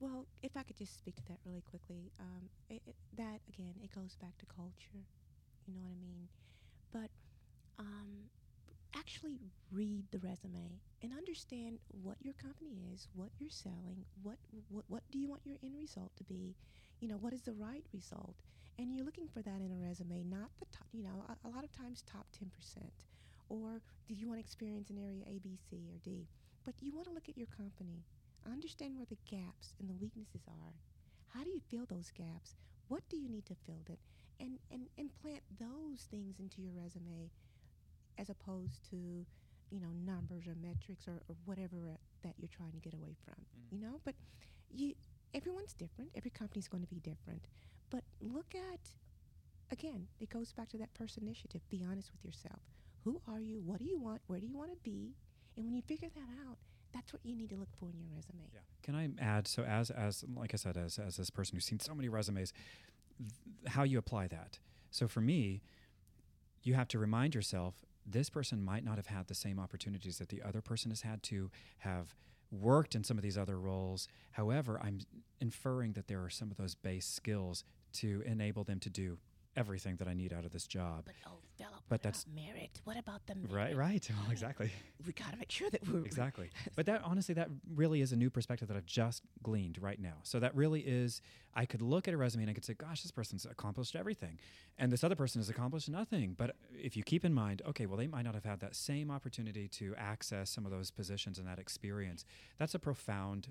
Well, 0.00 0.26
if 0.42 0.56
I 0.56 0.62
could 0.62 0.76
just 0.78 0.96
speak 0.96 1.16
to 1.16 1.24
that 1.28 1.38
really 1.44 1.60
quickly, 1.62 2.12
um, 2.18 2.48
it, 2.68 2.82
it, 2.86 2.96
that 3.16 3.40
again, 3.48 3.74
it 3.82 3.92
goes 3.94 4.16
back 4.16 4.36
to 4.38 4.46
culture. 4.46 5.04
You 5.66 5.74
know 5.74 5.80
what 5.82 5.92
I 5.92 6.00
mean? 6.00 6.28
But 6.92 7.10
um, 7.78 8.30
actually 8.96 9.40
read 9.72 10.06
the 10.12 10.18
resume 10.20 10.80
and 11.02 11.12
understand 11.12 11.80
what 11.90 12.18
your 12.20 12.34
company 12.34 12.84
is, 12.94 13.08
what 13.14 13.30
you're 13.38 13.50
selling, 13.50 14.06
what 14.22 14.38
what 14.68 14.84
what 14.88 15.02
do 15.10 15.18
you 15.18 15.28
want 15.28 15.42
your 15.46 15.58
end 15.62 15.76
result 15.78 16.12
to 16.16 16.24
be? 16.24 16.56
You 17.00 17.08
know, 17.08 17.18
what 17.18 17.34
is 17.34 17.42
the 17.42 17.52
right 17.54 17.84
result? 17.92 18.36
And 18.78 18.94
you're 18.94 19.04
looking 19.04 19.28
for 19.28 19.42
that 19.42 19.60
in 19.60 19.72
a 19.72 19.76
resume, 19.78 20.24
not 20.24 20.50
the 20.60 20.66
top. 20.72 20.88
You 20.92 21.04
know, 21.04 21.24
a, 21.28 21.48
a 21.48 21.50
lot 21.50 21.64
of 21.64 21.72
times 21.72 22.02
top 22.02 22.26
ten 22.32 22.50
percent, 22.50 23.04
or 23.48 23.82
do 24.08 24.14
you 24.14 24.28
want 24.28 24.40
experience 24.40 24.90
in 24.90 24.98
area 24.98 25.24
A, 25.26 25.38
B, 25.40 25.58
C, 25.70 25.86
or 25.92 25.98
D? 26.02 26.28
But 26.64 26.74
you 26.80 26.94
want 26.94 27.06
to 27.08 27.12
look 27.14 27.28
at 27.28 27.36
your 27.38 27.46
company 27.48 28.04
understand 28.46 28.96
where 28.96 29.06
the 29.06 29.18
gaps 29.28 29.74
and 29.78 29.88
the 29.88 29.94
weaknesses 29.94 30.42
are. 30.48 30.74
How 31.28 31.44
do 31.44 31.50
you 31.50 31.60
fill 31.70 31.86
those 31.86 32.10
gaps? 32.10 32.56
What 32.88 33.02
do 33.08 33.16
you 33.16 33.28
need 33.28 33.46
to 33.46 33.54
fill 33.66 33.84
it? 33.88 33.98
And 34.40 34.58
and 34.70 34.88
implant 34.96 35.42
those 35.58 36.08
things 36.10 36.40
into 36.40 36.60
your 36.60 36.72
resume 36.72 37.30
as 38.18 38.30
opposed 38.30 38.82
to, 38.90 38.96
you 39.70 39.80
know, 39.80 39.92
numbers 40.04 40.46
or 40.46 40.54
metrics 40.60 41.06
or, 41.06 41.22
or 41.28 41.36
whatever 41.44 41.76
that 42.22 42.34
you're 42.38 42.48
trying 42.48 42.72
to 42.72 42.80
get 42.80 42.94
away 42.94 43.16
from. 43.24 43.34
Mm. 43.34 43.72
You 43.72 43.80
know, 43.80 44.00
but 44.04 44.14
you 44.70 44.94
everyone's 45.34 45.72
different. 45.74 46.10
Every 46.16 46.30
company's 46.30 46.68
going 46.68 46.82
to 46.82 46.88
be 46.88 47.00
different. 47.00 47.46
But 47.90 48.04
look 48.20 48.54
at 48.54 48.80
again, 49.70 50.08
it 50.18 50.30
goes 50.30 50.52
back 50.52 50.68
to 50.70 50.78
that 50.78 50.94
person 50.94 51.22
initiative. 51.24 51.62
Be 51.70 51.84
honest 51.88 52.10
with 52.12 52.24
yourself. 52.24 52.60
Who 53.04 53.20
are 53.28 53.40
you? 53.40 53.62
What 53.64 53.78
do 53.78 53.84
you 53.84 53.98
want? 53.98 54.20
Where 54.26 54.40
do 54.40 54.46
you 54.46 54.56
want 54.56 54.70
to 54.70 54.76
be? 54.82 55.14
And 55.56 55.64
when 55.64 55.74
you 55.74 55.82
figure 55.82 56.08
that 56.14 56.48
out, 56.48 56.58
that's 56.92 57.12
what 57.12 57.20
you 57.24 57.36
need 57.36 57.50
to 57.50 57.56
look 57.56 57.68
for 57.78 57.88
in 57.90 57.98
your 57.98 58.08
resume. 58.14 58.42
Yeah. 58.52 58.60
Can 58.82 58.94
I 58.94 59.08
add? 59.22 59.46
So 59.46 59.62
as 59.62 59.90
as 59.90 60.24
like 60.34 60.52
I 60.54 60.56
said, 60.56 60.76
as 60.76 60.98
as 60.98 61.16
this 61.16 61.30
person 61.30 61.56
who's 61.56 61.64
seen 61.64 61.80
so 61.80 61.94
many 61.94 62.08
resumes, 62.08 62.52
th- 63.18 63.72
how 63.74 63.82
you 63.82 63.98
apply 63.98 64.28
that. 64.28 64.58
So 64.90 65.06
for 65.06 65.20
me, 65.20 65.62
you 66.62 66.74
have 66.74 66.88
to 66.88 66.98
remind 66.98 67.34
yourself 67.34 67.74
this 68.06 68.30
person 68.30 68.62
might 68.62 68.84
not 68.84 68.96
have 68.96 69.06
had 69.06 69.28
the 69.28 69.34
same 69.34 69.58
opportunities 69.58 70.18
that 70.18 70.28
the 70.28 70.42
other 70.42 70.60
person 70.60 70.90
has 70.90 71.02
had 71.02 71.22
to 71.24 71.50
have 71.78 72.14
worked 72.50 72.94
in 72.94 73.04
some 73.04 73.16
of 73.16 73.22
these 73.22 73.38
other 73.38 73.58
roles. 73.58 74.08
However, 74.32 74.80
I'm 74.82 75.00
inferring 75.40 75.92
that 75.92 76.08
there 76.08 76.22
are 76.22 76.30
some 76.30 76.50
of 76.50 76.56
those 76.56 76.74
base 76.74 77.06
skills 77.06 77.64
to 77.94 78.22
enable 78.26 78.64
them 78.64 78.80
to 78.80 78.90
do 78.90 79.18
everything 79.56 79.96
that 79.96 80.08
I 80.08 80.14
need 80.14 80.32
out 80.32 80.44
of 80.44 80.50
this 80.50 80.66
job. 80.66 81.04
But 81.06 81.14
oh, 81.26 81.38
But 81.90 82.02
that's- 82.02 82.24
merit? 82.32 82.80
What 82.84 82.96
about 82.96 83.26
the 83.26 83.34
merit? 83.34 83.52
Right, 83.52 83.76
right. 83.76 84.10
Well, 84.22 84.30
exactly. 84.30 84.70
We 85.04 85.12
got 85.12 85.32
to 85.32 85.38
make 85.38 85.50
sure 85.50 85.68
that 85.70 85.86
we're 85.86 86.04
exactly. 86.04 86.50
But 86.76 86.86
that 86.86 87.02
honestly, 87.04 87.34
that 87.34 87.48
really 87.74 88.00
is 88.00 88.12
a 88.12 88.16
new 88.16 88.30
perspective 88.30 88.68
that 88.68 88.76
I've 88.76 88.86
just 88.86 89.22
gleaned 89.42 89.76
right 89.82 90.00
now. 90.00 90.14
So 90.22 90.38
that 90.38 90.54
really 90.54 90.80
is, 90.82 91.20
I 91.54 91.66
could 91.66 91.82
look 91.82 92.06
at 92.06 92.14
a 92.14 92.16
resume 92.16 92.44
and 92.44 92.50
I 92.50 92.54
could 92.54 92.64
say, 92.64 92.74
gosh, 92.74 93.02
this 93.02 93.10
person's 93.10 93.44
accomplished 93.44 93.96
everything. 93.96 94.38
And 94.78 94.92
this 94.92 95.02
other 95.02 95.16
person 95.16 95.40
has 95.40 95.48
accomplished 95.50 95.88
nothing. 95.88 96.34
But 96.38 96.54
if 96.72 96.96
you 96.96 97.02
keep 97.02 97.24
in 97.24 97.34
mind, 97.34 97.60
okay, 97.66 97.86
well, 97.86 97.96
they 97.96 98.06
might 98.06 98.22
not 98.24 98.34
have 98.34 98.44
had 98.44 98.60
that 98.60 98.76
same 98.76 99.10
opportunity 99.10 99.66
to 99.68 99.94
access 99.98 100.48
some 100.48 100.64
of 100.64 100.70
those 100.70 100.92
positions 100.92 101.38
and 101.38 101.46
that 101.48 101.58
experience. 101.58 102.24
That's 102.58 102.74
a 102.74 102.78
profound. 102.78 103.50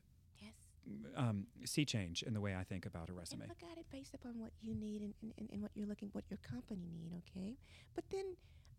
Um, 1.16 1.48
sea 1.66 1.86
change 1.86 2.24
in 2.24 2.34
the 2.34 2.42
way 2.42 2.56
I 2.56 2.64
think 2.64 2.86
about 2.86 3.10
a 3.10 3.14
resume. 3.14 3.42
And 3.42 3.50
look 3.50 3.72
at 3.72 3.78
it 3.78 3.86
based 3.92 4.14
upon 4.14 4.40
what 4.40 4.52
you 4.62 4.76
need 4.76 5.02
and, 5.02 5.14
and, 5.22 5.50
and, 5.52 5.62
what 5.62 5.72
you're 5.76 5.88
looking, 5.88 6.10
what 6.14 6.24
your 6.30 6.40
company 6.40 6.90
need, 6.94 7.12
okay? 7.20 7.56
But 7.96 8.06
then, 8.10 8.36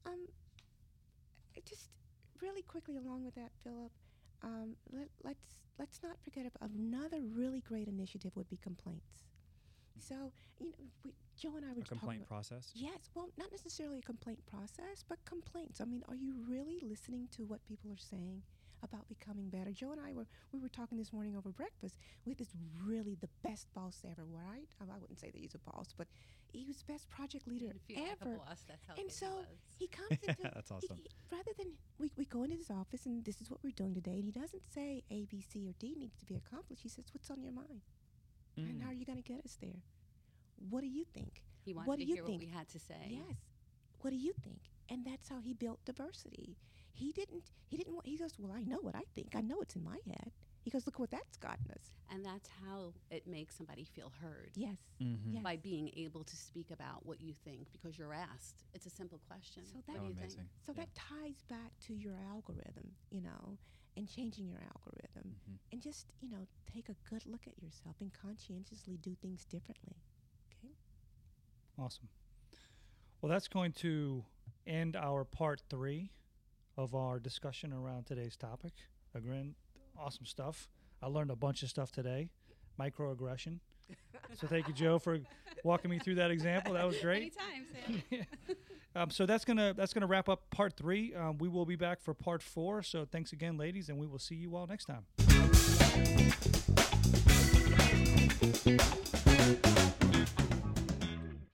um, 0.07 0.27
just 1.65 1.91
really 2.41 2.63
quickly 2.63 2.97
along 2.97 3.25
with 3.25 3.35
that, 3.35 3.51
Philip, 3.63 3.93
um, 4.43 4.77
let, 4.91 5.09
let's 5.23 5.61
let's 5.79 6.03
not 6.03 6.17
forget 6.23 6.47
about 6.47 6.71
another 6.71 7.21
really 7.35 7.61
great 7.61 7.89
initiative 7.89 8.33
would 8.35 8.49
be 8.49 8.57
complaints. 8.57 9.25
So 9.99 10.33
you 10.59 10.71
know, 10.71 10.85
we, 11.05 11.13
Joe 11.39 11.57
and 11.57 11.65
I 11.65 11.73
were 11.75 11.83
A 11.83 11.85
complaint 11.85 12.27
process. 12.27 12.71
Yes, 12.75 13.11
well, 13.15 13.29
not 13.39 13.51
necessarily 13.51 13.99
a 13.99 14.03
complaint 14.03 14.41
process, 14.47 15.05
but 15.09 15.19
complaints. 15.25 15.81
I 15.81 15.85
mean, 15.85 16.03
are 16.09 16.15
you 16.15 16.35
really 16.49 16.79
listening 16.83 17.29
to 17.37 17.43
what 17.45 17.65
people 17.65 17.91
are 17.91 17.99
saying 17.99 18.43
about 18.83 19.09
becoming 19.09 19.49
better? 19.51 19.73
Joe 19.73 19.93
and 19.93 20.01
I 20.01 20.13
were 20.13 20.27
we 20.53 20.61
were 20.61 20.69
talking 20.69 20.99
this 20.99 21.13
morning 21.13 21.37
over 21.37 21.51
breakfast 21.51 21.99
with 22.25 22.39
this 22.39 22.55
really 22.85 23.17
the 23.21 23.29
best 23.43 23.67
boss 23.75 24.03
ever, 24.09 24.25
right? 24.25 24.69
I 24.81 24.85
I 24.85 24.99
wouldn't 24.99 25.19
say 25.21 25.31
that 25.31 25.39
he's 25.41 25.55
a 25.55 25.59
boss, 25.71 25.93
but 25.97 26.09
he 26.53 26.65
was 26.65 26.79
the 26.79 26.93
best 26.93 27.09
project 27.09 27.47
leader 27.47 27.73
Didn't 27.89 28.05
like 28.05 28.17
a 28.21 28.23
ever. 28.25 28.37
boss, 28.39 28.65
that's 28.69 28.85
how 28.87 28.95
and 28.95 29.07
good 29.07 29.13
he 29.13 29.19
so 29.19 29.27
was. 29.27 29.47
he 29.79 29.87
comes 29.99 30.11
into 30.27 30.43
That's 30.55 30.69
he- 30.69 30.75
awesome. 30.75 30.97
he- 30.97 31.11
rather 31.31 31.53
than 31.59 31.69
we, 31.99 32.11
we 32.17 32.25
go 32.25 32.43
into 32.43 32.57
his 32.57 32.71
office 32.71 33.07
and 33.07 33.25
this 33.25 33.41
is 33.41 33.51
what 33.51 33.61
we're 33.63 33.71
doing 33.77 33.95
today, 33.95 34.17
and 34.17 34.25
he 34.25 34.33
doesn't 34.33 34.63
say 34.73 35.03
A, 35.11 35.27
B, 35.27 35.41
C, 35.41 35.67
or 35.69 35.73
D 35.79 35.95
needs 35.99 36.17
to 36.19 36.25
be 36.27 36.35
accomplished. 36.37 36.83
He 36.83 36.89
says, 36.89 37.07
"What's 37.13 37.31
on 37.31 37.43
your 37.43 37.53
mind, 37.53 37.83
and 38.57 38.81
Mm. 38.81 38.83
how 38.83 38.91
are 38.91 38.95
you 38.95 39.05
going 39.07 39.23
to 39.23 39.33
get 39.33 39.45
us 39.45 39.57
there? 39.61 39.83
What 40.69 40.81
do 40.83 40.89
you 40.89 41.05
think?" 41.05 41.43
He 41.65 41.73
wanted 41.75 41.89
what 41.89 41.99
to 41.99 42.05
do 42.05 42.09
you 42.09 42.15
hear 42.17 42.25
think? 42.25 42.41
what 42.43 42.49
we 42.51 42.55
had 42.57 42.69
to 42.71 42.79
say. 42.79 43.07
Yes. 43.11 43.37
What 44.01 44.11
do 44.11 44.17
you 44.17 44.33
think? 44.43 44.61
And 44.89 45.05
that's 45.05 45.29
how 45.29 45.41
he 45.41 45.53
built 45.55 45.85
diversity. 45.85 46.57
He 46.93 47.13
didn't. 47.13 47.51
He 47.69 47.77
didn't. 47.77 47.95
Want, 47.95 48.07
he 48.07 48.17
goes, 48.17 48.33
"Well, 48.39 48.53
I 48.53 48.63
know 48.63 48.79
what 48.81 48.95
I 48.97 49.03
think. 49.15 49.35
I 49.35 49.41
know 49.41 49.61
it's 49.61 49.77
in 49.77 49.85
my 49.85 49.99
head." 50.07 50.33
He 50.63 50.71
goes, 50.71 50.85
"Look 50.87 50.99
what 50.99 51.11
that's 51.11 51.37
gotten 51.39 51.71
us." 51.71 51.95
And 52.11 52.25
that's 52.25 52.49
how 52.49 52.93
it 53.11 53.27
makes 53.27 53.57
somebody 53.57 53.85
feel 53.85 54.11
heard. 54.21 54.51
Yes. 54.57 54.79
Mhm. 55.01 55.19
Yes. 55.35 55.43
By 55.43 55.57
being 55.57 55.91
able 55.97 56.25
to 56.25 56.37
speak 56.37 56.71
about 56.71 57.07
what 57.07 57.21
you 57.21 57.33
think 57.33 57.71
because 57.73 57.97
you're 57.97 58.13
asked. 58.13 58.65
It's 58.75 58.87
a 58.87 58.91
simple 58.91 59.21
question. 59.27 59.65
So 59.67 59.81
that- 59.87 59.97
Oh, 59.99 60.05
you 60.07 60.11
amazing. 60.13 60.39
think? 60.41 60.51
So 60.63 60.73
Yeah. 60.73 60.85
that 60.85 60.95
ties 60.95 61.43
back 61.49 61.79
to 61.81 61.95
your 61.95 62.19
algorithm, 62.19 62.97
you 63.11 63.21
know, 63.23 63.59
and 63.97 64.09
changing 64.09 64.49
your 64.49 64.61
algorithm, 64.63 65.41
Mhm. 65.49 65.59
and 65.73 65.81
just 65.83 66.13
you 66.21 66.29
know 66.29 66.47
take 66.67 66.89
a 66.89 66.95
good 67.09 67.25
look 67.25 67.47
at 67.47 67.59
yourself 67.63 68.01
and 68.01 68.13
conscientiously 68.13 68.97
do 68.99 69.15
things 69.15 69.45
differently. 69.47 70.03
Okay. 70.53 70.75
Awesome. 71.79 72.09
Well, 73.21 73.31
that's 73.31 73.49
going 73.49 73.73
to 73.75 74.27
end 74.67 74.97
our 74.97 75.25
part 75.25 75.61
three 75.71 76.11
of 76.81 76.95
our 76.95 77.19
discussion 77.19 77.73
around 77.73 78.07
today's 78.07 78.37
topic. 78.37 78.73
Again, 79.15 79.55
awesome 79.99 80.25
stuff. 80.25 80.69
I 81.03 81.07
learned 81.09 81.31
a 81.31 81.37
bunch 81.37 81.63
of 81.63 81.69
stuff 81.69 81.93
today. 81.93 82.31
Microaggression. 82.79 83.59
So 84.41 84.47
thank 84.47 84.69
you, 84.69 84.75
Joe, 84.75 85.01
for 85.01 85.19
walking 85.65 85.91
me 85.91 85.99
through 85.99 86.15
that 86.17 86.31
example. 86.31 86.75
That 86.75 86.87
was 86.87 86.97
great. 87.03 87.35
Anytime, 87.89 88.03
Sam. 88.11 88.27
Um, 88.97 89.09
so 89.09 89.25
that's 89.25 89.45
gonna 89.45 89.73
that's 89.73 89.93
gonna 89.95 90.09
wrap 90.09 90.29
up 90.29 90.51
part 90.51 90.77
three. 90.77 91.15
Um, 91.15 91.39
we 91.39 91.49
will 91.49 91.65
be 91.65 91.77
back 91.77 92.01
for 92.01 92.13
part 92.13 92.43
four. 92.43 92.83
So 92.83 93.05
thanks 93.05 93.33
again, 93.33 93.57
ladies, 93.57 93.89
and 93.89 93.99
we 93.99 94.07
will 94.07 94.19
see 94.19 94.35
you 94.35 94.57
all 94.57 94.67
next 94.67 94.87
time. 94.87 95.07